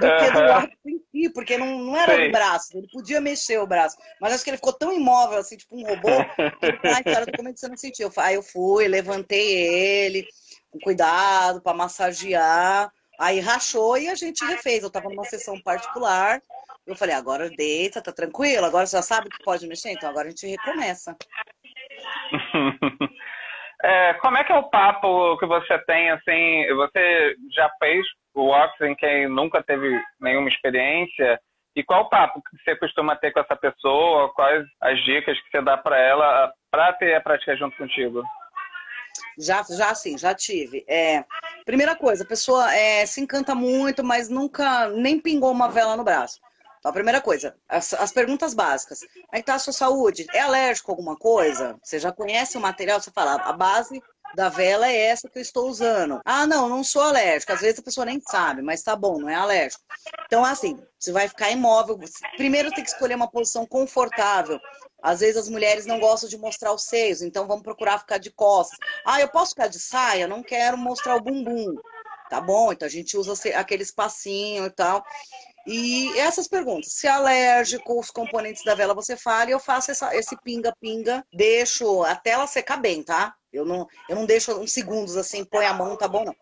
[0.02, 2.28] do que do lado em si, porque não, não era Sei.
[2.28, 3.96] o braço, ele podia mexer o braço.
[4.20, 6.10] Mas acho que ele ficou tão imóvel, assim, tipo um robô,
[6.60, 8.12] que, cara, como é que você não sentiu?
[8.18, 10.28] Aí eu fui, levantei ele,
[10.70, 12.91] com cuidado, para massagear.
[13.20, 14.84] Aí rachou e a gente refez.
[14.84, 16.41] Eu tava numa sessão particular.
[16.86, 20.28] Eu falei, agora deita, tá tranquilo, agora você já sabe que pode mexer, então agora
[20.28, 21.16] a gente recomeça.
[23.82, 28.05] é, como é que é o papo que você tem, assim, você já fez
[28.36, 31.39] o Ox em quem nunca teve nenhuma experiência?
[31.74, 34.34] E qual o papo que você costuma ter com essa pessoa?
[34.34, 38.24] Quais as dicas que você dá para ela para ter a prática junto contigo?
[39.38, 40.84] Já, já sim, já tive.
[40.88, 41.24] É,
[41.66, 46.03] primeira coisa, a pessoa é, se encanta muito, mas nunca nem pingou uma vela no
[46.03, 46.39] braço.
[46.80, 48.99] Então, a primeira coisa, as, as perguntas básicas.
[48.99, 50.28] Como é que tá a sua saúde?
[50.34, 51.80] É alérgico a alguma coisa?
[51.82, 52.99] Você já conhece o material?
[52.99, 54.01] Você fala, a base
[54.36, 56.20] da vela é essa que eu estou usando.
[56.26, 57.53] Ah, não, não sou alérgico.
[57.53, 59.82] Às vezes a pessoa nem sabe, mas tá bom, não é alérgico.
[60.26, 61.97] Então, assim, você vai ficar imóvel.
[62.36, 64.59] Primeiro tem que escolher uma posição confortável.
[65.04, 68.32] Às vezes as mulheres não gostam de mostrar os seios, então vamos procurar ficar de
[68.32, 68.80] costas.
[69.06, 70.30] Ah, eu posso ficar de saia?
[70.30, 71.76] Não quero mostrar o bumbum.
[72.30, 75.04] Tá bom, então a gente usa aquele espacinho e tal.
[75.68, 79.91] E essas perguntas, se é alérgico, os componentes da vela você fala, e eu faço
[79.91, 83.36] essa, esse pinga-pinga, deixo até ela secar bem, tá?
[83.51, 86.36] Eu não, eu não deixo uns segundos assim, põe a mão, tá bom, não.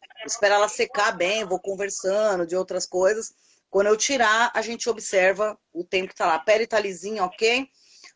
[0.44, 3.34] ela secar bem, vou conversando de outras coisas.
[3.70, 6.36] Quando eu tirar, a gente observa o tempo que tá lá.
[6.36, 7.68] A pele tá lisinha, ok?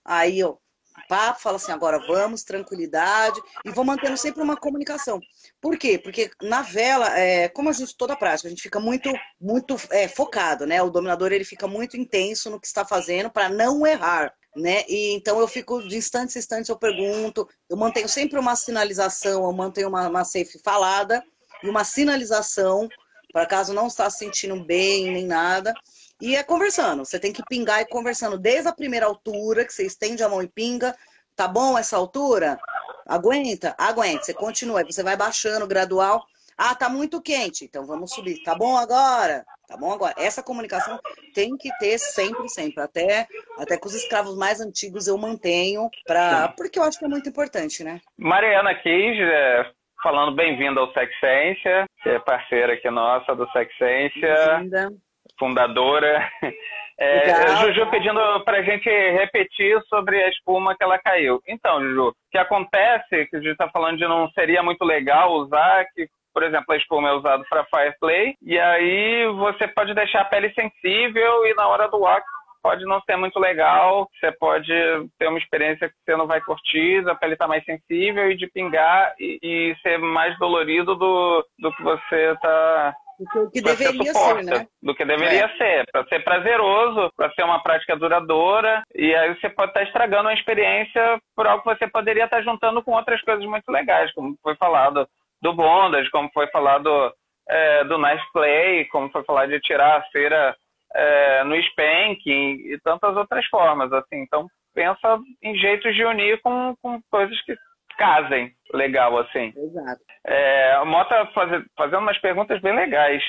[0.05, 0.59] Aí eu
[1.07, 5.19] papo, falo assim, agora vamos, tranquilidade, e vou mantendo sempre uma comunicação.
[5.61, 5.97] Por quê?
[5.97, 10.07] Porque na vela, é, como a gente, toda prática, a gente fica muito, muito é,
[10.07, 10.81] focado, né?
[10.81, 14.33] O dominador, ele fica muito intenso no que está fazendo para não errar.
[14.55, 14.85] Né?
[14.87, 19.43] E então eu fico de instantes em instantes, eu pergunto, eu mantenho sempre uma sinalização,
[19.43, 21.21] eu mantenho uma, uma safe falada
[21.61, 22.87] e uma sinalização
[23.33, 25.73] para caso não está se sentindo bem nem nada.
[26.21, 27.03] E é conversando.
[27.03, 30.41] Você tem que pingar e conversando desde a primeira altura, que você estende a mão
[30.41, 30.95] e pinga.
[31.35, 32.57] Tá bom essa altura?
[33.05, 33.75] Aguenta?
[33.77, 34.23] Aguenta.
[34.23, 34.79] Você continua.
[34.79, 36.25] Aí você vai baixando gradual.
[36.57, 37.65] Ah, tá muito quente.
[37.65, 38.41] Então vamos subir.
[38.43, 39.45] Tá bom agora?
[39.67, 40.13] Tá bom agora?
[40.17, 40.97] Essa comunicação
[41.33, 42.81] tem que ter sempre, sempre.
[42.81, 47.09] Até, até com os escravos mais antigos eu mantenho, pra, porque eu acho que é
[47.09, 47.99] muito importante, né?
[48.17, 49.69] Mariana Quis, é,
[50.01, 54.57] falando bem-vinda ao Sexência, que é parceira aqui nossa do Sexência.
[54.59, 54.93] Bem-vinda
[55.37, 56.29] fundadora.
[56.97, 61.41] É, Juju pedindo para a gente repetir sobre a espuma que ela caiu.
[61.45, 65.33] Então, Juju, o que acontece, que a gente está falando de não seria muito legal
[65.33, 70.21] usar, que, por exemplo, a espuma é usada para fireplay, e aí você pode deixar
[70.21, 72.25] a pele sensível e na hora do wax
[72.65, 74.73] pode não ser muito legal, você pode
[75.19, 78.47] ter uma experiência que você não vai curtir, a pele está mais sensível e de
[78.47, 84.43] pingar e, e, ser mais dolorido do, do que você está do que deveria ser,
[84.43, 84.67] né?
[84.81, 85.57] Do que deveria é.
[85.57, 89.85] ser, para ser prazeroso, para ser uma prática duradoura, e aí você pode estar tá
[89.85, 93.69] estragando uma experiência por algo que você poderia estar tá juntando com outras coisas muito
[93.71, 95.07] legais, como foi falado
[95.41, 97.13] do bondage, como foi falado
[97.47, 100.55] é, do nice play, como foi falado de tirar a cera
[100.93, 104.21] é, no spanking e tantas outras formas, assim.
[104.21, 107.55] Então, pensa em jeitos de unir com, com coisas que
[107.97, 109.53] casem legal, assim.
[109.55, 110.01] Exato.
[110.25, 113.21] É, o Mota faz, fazendo umas perguntas bem legais.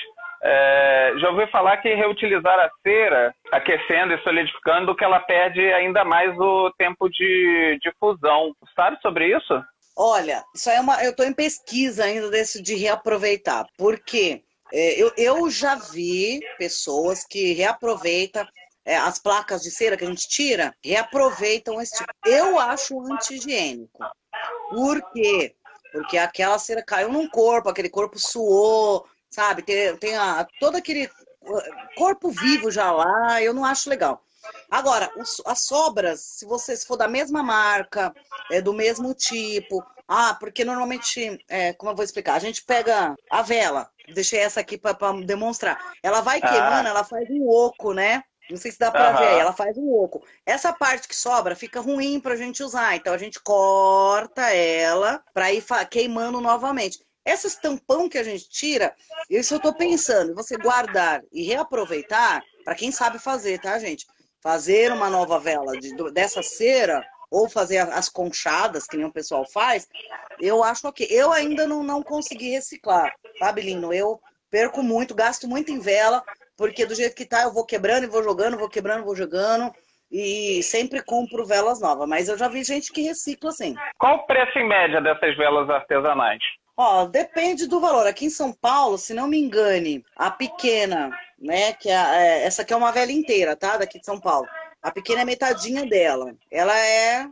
[0.43, 6.03] É, já ouviu falar que reutilizar a cera, aquecendo e solidificando, que ela perde ainda
[6.03, 8.53] mais o tempo de, de fusão.
[8.75, 9.63] Sabe sobre isso?
[9.97, 11.03] Olha, isso é uma.
[11.03, 13.65] Eu estou em pesquisa ainda desse de reaproveitar.
[13.77, 14.43] Por quê?
[14.71, 18.45] É, eu, eu já vi pessoas que reaproveitam
[18.87, 22.09] é, as placas de cera que a gente tira, reaproveitam esse tipo.
[22.25, 23.99] Eu acho anti-higiênico.
[24.69, 25.53] Por quê?
[25.91, 29.61] Porque aquela cera caiu num corpo, aquele corpo suou, sabe?
[29.61, 31.61] Tem, tem a, todo aquele uh,
[31.97, 34.23] corpo vivo já lá, eu não acho legal.
[34.71, 35.11] Agora,
[35.45, 38.13] as sobras, se você se for da mesma marca,
[38.49, 43.13] é do mesmo tipo, ah, porque normalmente, é, como eu vou explicar, a gente pega
[43.29, 45.77] a vela, deixei essa aqui para demonstrar.
[46.01, 46.47] Ela vai ah.
[46.47, 48.23] queimando, ela faz um oco, né?
[48.49, 49.17] Não sei se dá para uhum.
[49.17, 50.25] ver, ela faz um oco.
[50.45, 55.23] Essa parte que sobra fica ruim para a gente usar, então a gente corta ela
[55.33, 56.99] para ir queimando novamente.
[57.25, 58.95] Esses tampão que a gente tira,
[59.29, 64.05] isso eu estou pensando, você guardar e reaproveitar, para quem sabe fazer, tá, gente?
[64.41, 69.45] Fazer uma nova vela de, dessa cera, ou fazer as conchadas, que nem o pessoal
[69.51, 69.87] faz,
[70.39, 71.05] eu acho ok.
[71.09, 73.93] Eu ainda não, não consegui reciclar, sabe, Lino?
[73.93, 74.19] Eu
[74.49, 76.23] perco muito, gasto muito em vela,
[76.57, 79.71] porque do jeito que tá, eu vou quebrando e vou jogando, vou quebrando, vou jogando.
[80.11, 83.75] E sempre compro velas novas, mas eu já vi gente que recicla assim.
[83.97, 86.39] Qual o preço em média dessas velas artesanais?
[86.77, 88.07] Ó, depende do valor.
[88.07, 92.61] Aqui em São Paulo, se não me engane, a pequena, né, que é, é, essa
[92.61, 93.77] aqui é uma vela inteira, tá?
[93.77, 94.47] Daqui de São Paulo.
[94.81, 96.33] A pequena é metadinha dela.
[96.49, 97.27] Ela é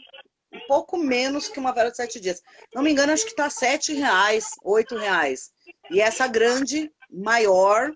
[0.52, 2.42] um pouco menos que uma vela de sete dias.
[2.74, 5.52] Não me engano, acho que tá sete reais, oito reais.
[5.90, 7.92] E essa grande, maior,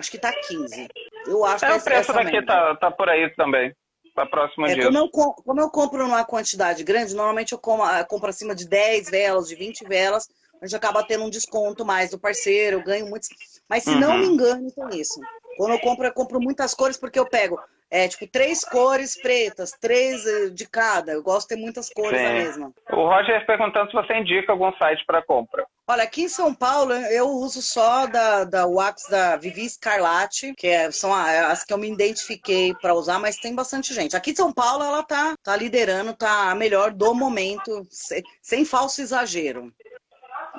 [0.00, 0.88] Acho que tá 15.
[1.26, 3.74] Eu acho é, que o preço daqui tá, tá por aí também.
[4.14, 4.88] Tá próximo é, disso.
[4.88, 8.66] Como eu, como eu compro numa quantidade grande, normalmente eu compro, eu compro acima de
[8.66, 10.26] 10 velas, de 20 velas,
[10.60, 13.28] a gente acaba tendo um desconto mais do parceiro, eu ganho muitos.
[13.68, 14.00] Mas se uhum.
[14.00, 15.20] não me engano, com isso.
[15.58, 17.60] Quando eu compro, eu compro muitas cores porque eu pego
[17.90, 21.12] é, tipo, três cores pretas, três eh, de cada.
[21.12, 22.24] Eu gosto de ter muitas cores Sim.
[22.24, 22.72] da mesma.
[22.92, 25.66] O Roger perguntando se você indica algum site para compra.
[25.88, 30.68] Olha, aqui em São Paulo eu uso só da, da Wax da Vivi Scarlatti, que
[30.68, 34.16] é, são as que eu me identifiquei para usar, mas tem bastante gente.
[34.16, 38.64] Aqui em São Paulo ela tá, tá liderando, tá a melhor do momento, sem, sem
[38.64, 39.72] falso exagero.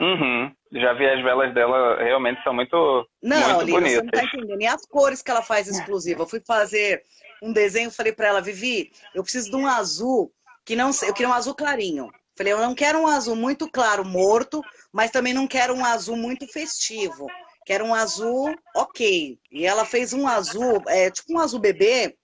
[0.01, 0.51] Uhum.
[0.73, 3.93] Já vi as velas dela, realmente são muito, não, muito Lina, bonitas.
[3.93, 4.61] Você não tá entendendo.
[4.61, 6.21] E as cores que ela faz exclusiva.
[6.21, 7.03] Eu fui fazer
[7.43, 10.31] um desenho, falei para ela, Vivi, eu preciso de um azul
[10.65, 12.09] que não eu queria um azul clarinho.
[12.37, 14.61] Falei, eu não quero um azul muito claro, morto,
[14.91, 17.27] mas também não quero um azul muito festivo.
[17.65, 19.37] Quero um azul ok.
[19.51, 22.15] E ela fez um azul, é, tipo um azul bebê,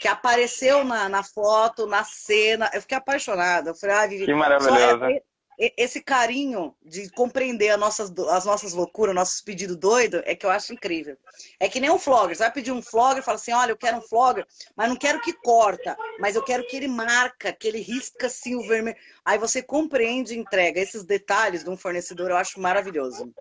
[0.00, 2.70] que apareceu na, na foto, na cena.
[2.72, 3.70] Eu fiquei apaixonada.
[3.70, 4.26] Eu falei, ah, Vivi.
[4.26, 5.10] Que maravilhosa.
[5.10, 5.22] É,
[5.58, 10.50] esse carinho de compreender as nossas, as nossas loucuras, nossos pedidos doidos, é que eu
[10.50, 11.16] acho incrível.
[11.58, 12.36] É que nem um flogger.
[12.36, 14.46] Você vai pedir um flogger e fala assim: olha, eu quero um flogger,
[14.76, 18.54] mas não quero que corta, mas eu quero que ele marca, que ele risca assim
[18.54, 18.96] o vermelho.
[19.24, 20.80] Aí você compreende e entrega.
[20.80, 23.32] Esses detalhes de um fornecedor eu acho maravilhoso.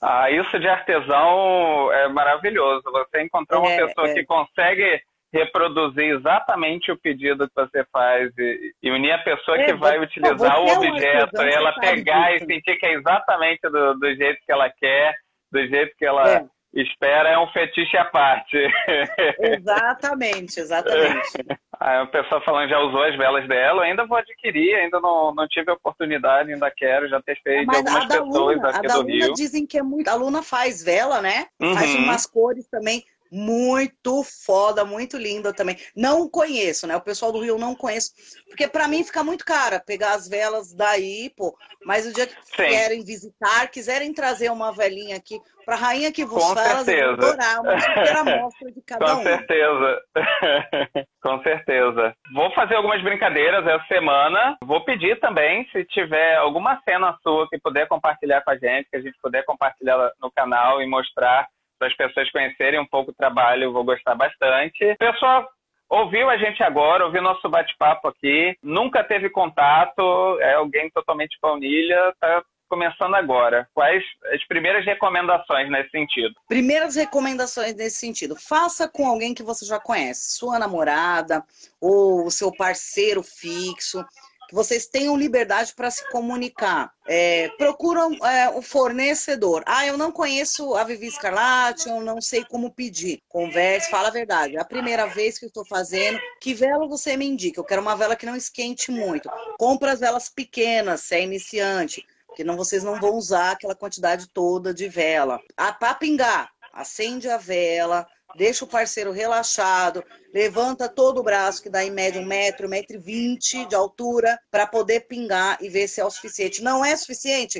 [0.00, 2.82] Ah, isso de artesão é maravilhoso.
[2.90, 4.14] Você encontrar uma é, pessoa é.
[4.14, 5.02] que consegue
[5.32, 9.98] reproduzir exatamente o pedido que você faz e, e unir a pessoa é, que vai
[9.98, 14.52] utilizar o objeto para ela pegar e sentir que é exatamente do, do, jeito que
[14.52, 15.14] ela quer,
[15.50, 16.46] do jeito que ela é.
[16.74, 18.56] espera, é um fetiche à parte.
[19.40, 21.32] Exatamente, exatamente.
[21.78, 25.34] Aí a pessoa falando já usou as velas dela, eu ainda vou adquirir, ainda não,
[25.34, 29.02] não tive a oportunidade, ainda quero, já testei de algumas pessoas Luna, aqui a do
[29.02, 29.34] Luna Rio.
[29.34, 30.08] dizem que é muito.
[30.08, 31.46] A Luna faz vela, né?
[31.60, 31.74] Uhum.
[31.74, 35.76] Faz umas cores também muito foda, muito linda também.
[35.94, 36.96] Não conheço, né?
[36.96, 38.12] O pessoal do Rio não conheço,
[38.48, 41.56] porque para mim fica muito cara pegar as velas daí, pô.
[41.84, 42.68] Mas o dia que Sim.
[42.68, 47.12] querem visitar, quiserem trazer uma velinha aqui para a rainha que vos Com fala, certeza.
[47.12, 49.16] adorar uma super amostra de cada Com um.
[49.16, 50.02] Com certeza.
[51.20, 52.14] Com certeza.
[52.32, 54.56] Vou fazer algumas brincadeiras essa semana.
[54.62, 58.96] Vou pedir também, se tiver alguma cena sua que puder compartilhar com a gente, que
[58.96, 61.48] a gente puder compartilhar no canal e mostrar
[61.78, 64.94] para as pessoas conhecerem um pouco o trabalho, vou gostar bastante.
[64.98, 65.48] Pessoal,
[65.88, 72.14] ouviu a gente agora, ouviu nosso bate-papo aqui, nunca teve contato, é alguém totalmente baunilha,
[72.20, 73.68] tá começando agora.
[73.72, 74.02] Quais
[74.32, 76.34] as primeiras recomendações nesse sentido?
[76.48, 78.36] Primeiras recomendações nesse sentido.
[78.36, 81.44] Faça com alguém que você já conhece, sua namorada
[81.80, 84.04] ou seu parceiro fixo
[84.48, 86.92] que vocês tenham liberdade para se comunicar.
[87.06, 89.62] É, procuram é, o fornecedor.
[89.66, 93.22] Ah, eu não conheço a Vivi Scarlatti, eu não sei como pedir.
[93.28, 94.56] Converse, fala a verdade.
[94.56, 97.60] É a primeira vez que eu estou fazendo, que vela você me indica?
[97.60, 99.28] Eu quero uma vela que não esquente muito.
[99.58, 104.28] Compra as velas pequenas, se é iniciante, porque não, vocês não vão usar aquela quantidade
[104.28, 105.40] toda de vela.
[105.56, 110.04] Ah, para pingar, acende a vela, deixa o parceiro relaxado,
[110.36, 113.74] levanta todo o braço, que dá em média um metro, um metro e vinte de
[113.74, 116.62] altura, para poder pingar e ver se é o suficiente.
[116.62, 117.58] Não é suficiente?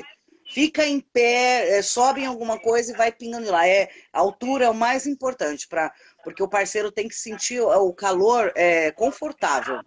[0.53, 3.67] Fica em pé, é, sobe em alguma coisa e vai pingando lá.
[3.67, 5.91] É, a altura é o mais importante, pra,
[6.23, 9.81] porque o parceiro tem que sentir o calor é, confortável,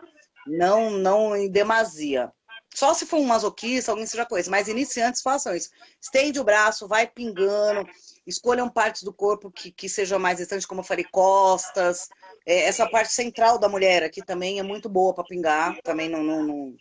[0.44, 2.32] não, não em demasia.
[2.74, 5.70] Só se for um masoquista, alguém seja coisa, mas iniciantes façam isso.
[6.00, 7.88] Estende o braço, vai pingando,
[8.26, 12.08] escolham partes do corpo que, que sejam mais distantes, como eu falei, costas.
[12.46, 16.22] É, essa parte central da mulher aqui também é muito boa para pingar, também não,
[16.22, 16.74] não, não,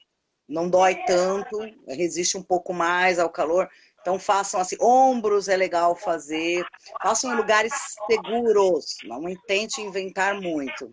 [0.47, 1.57] não dói tanto,
[1.87, 3.69] resiste um pouco mais ao calor.
[4.01, 6.65] Então façam assim, ombros é legal fazer,
[7.01, 7.73] façam em lugares
[8.09, 10.89] seguros, não tente inventar muito.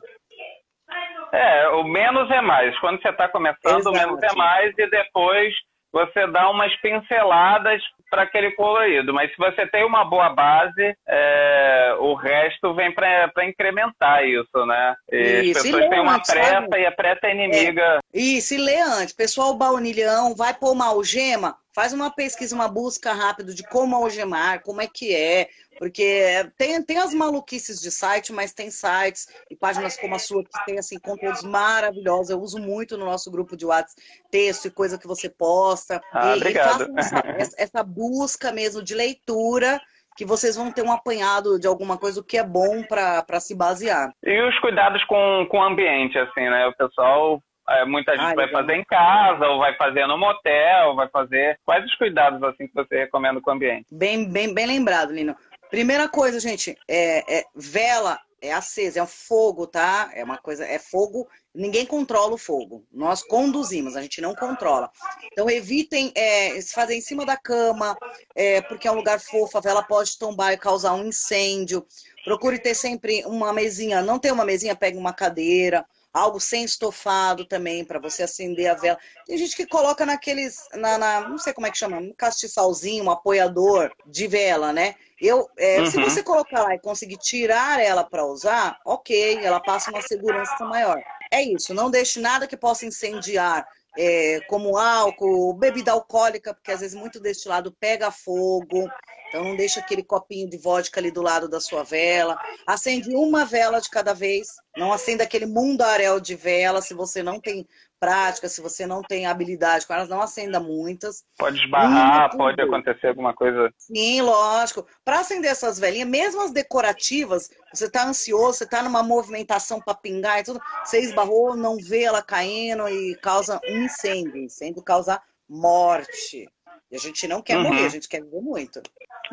[1.32, 2.78] É, o menos é mais.
[2.80, 3.90] Quando você está começando, Exato.
[3.90, 5.54] o menos é mais e depois
[5.92, 9.12] você dá umas pinceladas para aquele colorido.
[9.12, 14.94] Mas se você tem uma boa base, é, o resto vem para incrementar isso, né?
[15.10, 15.58] E isso.
[15.58, 16.80] as pessoas têm uma pressa sabe?
[16.80, 18.00] e a pressa é inimiga.
[18.14, 18.18] É.
[18.18, 19.12] Isso, e lê antes.
[19.12, 24.62] Pessoal baunilhão, vai pôr uma algema, faz uma pesquisa, uma busca rápida de como algemar,
[24.62, 25.46] como é que é,
[25.78, 30.42] porque tem, tem as maluquices de site, mas tem sites e páginas como a sua
[30.42, 32.30] que tem assim, conteúdos maravilhosos.
[32.30, 34.00] Eu uso muito no nosso grupo de WhatsApp
[34.30, 36.00] texto e coisa que você posta.
[36.14, 36.88] Ah, e, obrigado.
[36.88, 37.22] e essa,
[37.58, 39.78] essa busca mesmo de leitura
[40.16, 44.10] que vocês vão ter um apanhado de alguma coisa, que é bom para se basear.
[44.24, 46.66] E os cuidados com, com o ambiente, assim, né?
[46.68, 47.42] O pessoal
[47.86, 51.58] muita gente Ai, vai fazer em casa, ou vai fazer no motel, vai fazer.
[51.64, 53.86] Quais os cuidados assim que você recomenda com o ambiente?
[53.90, 55.36] Bem, bem, bem lembrado, Lino.
[55.70, 60.10] Primeira coisa, gente, é, é vela é acesa, é um fogo, tá?
[60.14, 62.84] É uma coisa, é fogo, ninguém controla o fogo.
[62.92, 64.90] Nós conduzimos, a gente não controla.
[65.32, 67.96] Então evitem é, se fazer em cima da cama,
[68.34, 71.86] é, porque é um lugar fofo, a vela pode tombar e causar um incêndio.
[72.24, 75.84] Procure ter sempre uma mesinha, não tem uma mesinha, pegue uma cadeira,
[76.16, 78.98] algo sem estofado também, para você acender a vela.
[79.26, 83.04] Tem gente que coloca naqueles, na, na, não sei como é que chama, um castiçalzinho,
[83.04, 84.94] um apoiador de vela, né?
[85.20, 85.86] Eu, é, uhum.
[85.86, 90.64] Se você colocar lá e conseguir tirar ela para usar, ok, ela passa uma segurança
[90.64, 90.98] maior.
[91.30, 93.66] É isso, não deixe nada que possa incendiar,
[93.98, 98.88] é, como álcool, bebida alcoólica, porque às vezes muito deste lado pega fogo.
[99.36, 102.40] Então não deixa aquele copinho de vodka ali do lado da sua vela.
[102.66, 104.48] Acende uma vela de cada vez.
[104.74, 107.68] Não acenda aquele mundaréu de vela se você não tem
[108.00, 111.22] prática, se você não tem habilidade com elas, não acenda muitas.
[111.36, 113.70] Pode esbarrar, pode acontecer alguma coisa.
[113.76, 114.86] Sim, lógico.
[115.04, 119.94] Para acender essas velinhas, mesmo as decorativas, você está ansioso, você está numa movimentação para
[119.94, 124.38] pingar e tudo, você esbarrou, não vê ela caindo e causa um incêndio.
[124.38, 126.48] Incêndio causa morte.
[126.90, 127.64] E a gente não quer uhum.
[127.64, 128.80] morrer, a gente quer viver muito.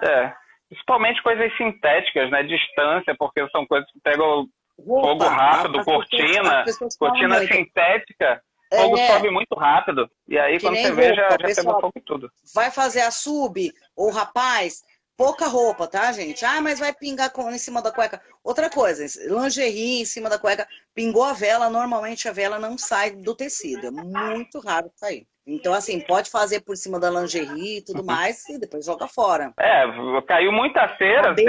[0.03, 0.33] É.
[0.69, 2.43] Principalmente coisas sintéticas, né?
[2.43, 4.47] Distância, porque são coisas que pegam
[4.79, 8.41] Roupa, fogo rápido, cortina, pessoas, cortina sintética.
[8.71, 10.09] O fogo é, sobe muito rápido.
[10.27, 12.31] E aí, quando você roupa, vê, já, já pessoal, pegou fogo e tudo.
[12.55, 14.81] Vai fazer a sub, ou rapaz,
[15.15, 16.43] pouca roupa, tá, gente?
[16.43, 18.19] Ah, mas vai pingar com, em cima da cueca.
[18.43, 23.11] Outra coisa, lingerie em cima da cueca, pingou a vela, normalmente a vela não sai
[23.11, 23.87] do tecido.
[23.87, 25.27] É muito raro sair.
[25.45, 28.05] Então, assim, pode fazer por cima da lingerie e tudo uhum.
[28.05, 29.51] mais e depois joga fora.
[29.59, 29.83] É,
[30.27, 31.45] caiu muita cera, você,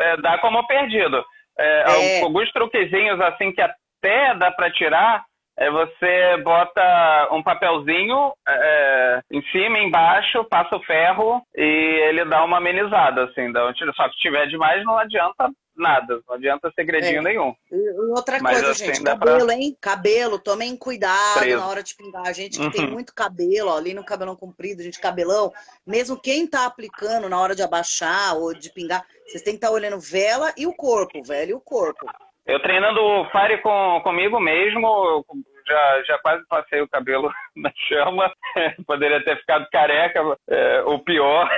[0.00, 1.22] é, dá como perdido.
[1.58, 2.22] É, é.
[2.22, 5.24] Alguns truquezinhos, assim, que até dá para tirar,
[5.56, 11.62] é você bota um papelzinho é, em cima, embaixo, passa o ferro e
[12.08, 13.52] ele dá uma amenizada, assim.
[13.94, 17.22] Só que se tiver demais, não adianta nada, não adianta segredinho é.
[17.22, 17.54] nenhum.
[17.70, 19.54] E outra Mas coisa, assim, gente, cabelo, pra...
[19.54, 19.76] hein?
[19.80, 21.58] Cabelo, tomem cuidado Preso.
[21.58, 22.26] na hora de pingar.
[22.26, 22.70] A gente que uhum.
[22.70, 25.52] tem muito cabelo, ó, ali no cabelão comprido, gente, cabelão,
[25.86, 29.68] mesmo quem tá aplicando na hora de abaixar ou de pingar, vocês têm que estar
[29.68, 32.06] tá olhando vela e o corpo, velho, e o corpo.
[32.46, 33.00] Eu treinando
[33.30, 35.24] Fire com, comigo mesmo,
[35.66, 38.32] já, já quase passei o cabelo na chama,
[38.86, 41.48] poderia ter ficado careca, é, o pior.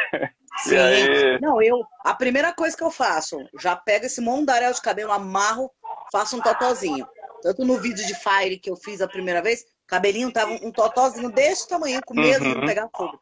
[0.58, 0.78] Sim.
[0.78, 1.40] Aí...
[1.40, 1.82] Não, eu.
[2.04, 5.70] A primeira coisa que eu faço, já pego esse mondaréu de cabelo, amarro,
[6.10, 7.06] faço um totozinho.
[7.42, 11.30] Tanto no vídeo de Fire que eu fiz a primeira vez, cabelinho tava um totozinho
[11.30, 12.60] desse tamanho, com medo uhum.
[12.60, 13.18] de pegar fogo.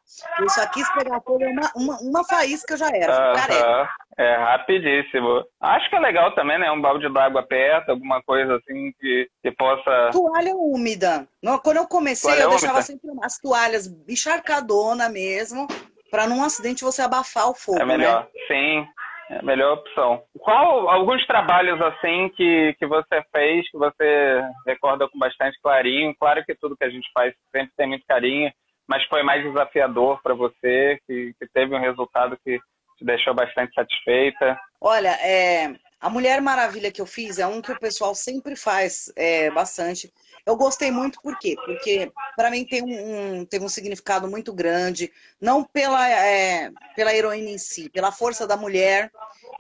[0.47, 3.37] Isso aqui, se pegar fogo, é uma, uma, uma faísca já era, uhum.
[3.37, 3.89] careca.
[4.17, 5.45] É rapidíssimo.
[5.61, 6.71] Acho que é legal também, né?
[6.71, 10.11] Um balde d'água perto, alguma coisa assim que, que possa.
[10.13, 11.27] Toalha úmida.
[11.63, 12.61] Quando eu comecei, toalha eu úmida.
[12.61, 15.67] deixava sempre as toalhas encharcadona mesmo,
[16.11, 17.81] para num acidente você abafar o fogo.
[17.81, 18.29] É melhor, né?
[18.47, 18.87] sim.
[19.31, 20.23] É a melhor opção.
[20.39, 26.15] Qual alguns trabalhos assim que, que você fez, que você recorda com bastante carinho?
[26.19, 28.53] Claro que tudo que a gente faz sempre tem muito carinho,
[28.87, 32.59] mas foi mais desafiador para você, que, que teve um resultado que
[32.99, 34.59] te deixou bastante satisfeita?
[34.81, 35.75] Olha, é,
[36.05, 40.13] a Mulher Maravilha que eu fiz é um que o pessoal sempre faz é, bastante.
[40.45, 41.57] Eu gostei muito por quê?
[41.65, 47.49] Porque para mim tem um, teve um significado muito grande, não pela, é, pela heroína
[47.49, 49.11] em si, pela força da mulher,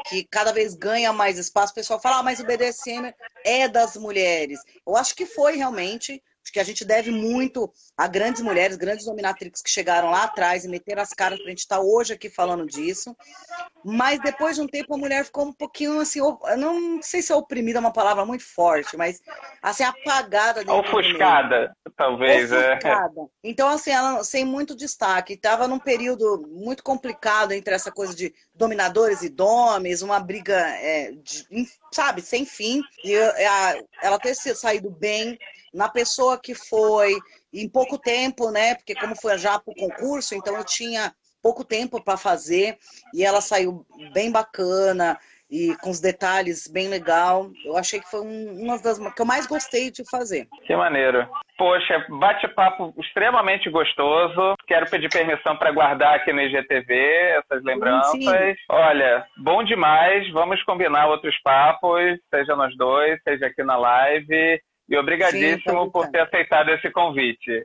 [0.06, 1.72] que cada vez ganha mais espaço.
[1.72, 4.60] O pessoal fala, ah, mas o BDSM é das mulheres.
[4.86, 9.06] Eu acho que foi realmente Acho que a gente deve muito a grandes mulheres, grandes
[9.06, 12.12] dominatrix que chegaram lá atrás e meteram as caras para a gente estar tá hoje
[12.12, 13.16] aqui falando disso.
[13.82, 16.20] Mas depois de um tempo a mulher ficou um pouquinho assim,
[16.58, 19.20] não sei se é oprimida é uma palavra muito forte, mas
[19.62, 20.70] assim, apagada.
[20.70, 22.52] Ofuscada, talvez.
[22.52, 22.72] É.
[22.72, 23.20] Ofuscada.
[23.22, 23.26] É.
[23.42, 25.32] Então, assim, ela sem muito destaque.
[25.32, 31.12] Estava num período muito complicado entre essa coisa de dominadores e domes, uma briga, é,
[31.12, 32.82] de, sabe, sem fim.
[33.02, 35.38] E a, ela ter saído bem
[35.72, 37.18] na pessoa que foi
[37.52, 38.74] em pouco tempo, né?
[38.74, 42.78] Porque como foi já para o concurso, então eu tinha pouco tempo para fazer
[43.12, 43.84] e ela saiu
[44.14, 45.18] bem bacana
[45.54, 47.48] e com os detalhes bem legal.
[47.64, 50.48] Eu achei que foi uma das que eu mais gostei de fazer.
[50.66, 51.28] Que maneiro.
[51.56, 54.56] Poxa, bate-papo extremamente gostoso.
[54.66, 56.94] Quero pedir permissão para guardar aqui no IGTV
[57.38, 58.10] essas lembranças.
[58.10, 58.54] Sim, sim.
[58.68, 60.28] Olha, bom demais.
[60.32, 64.60] Vamos combinar outros papos, seja nós dois, seja aqui na live.
[64.88, 67.62] E obrigadíssimo Sim, por ter aceitado esse convite.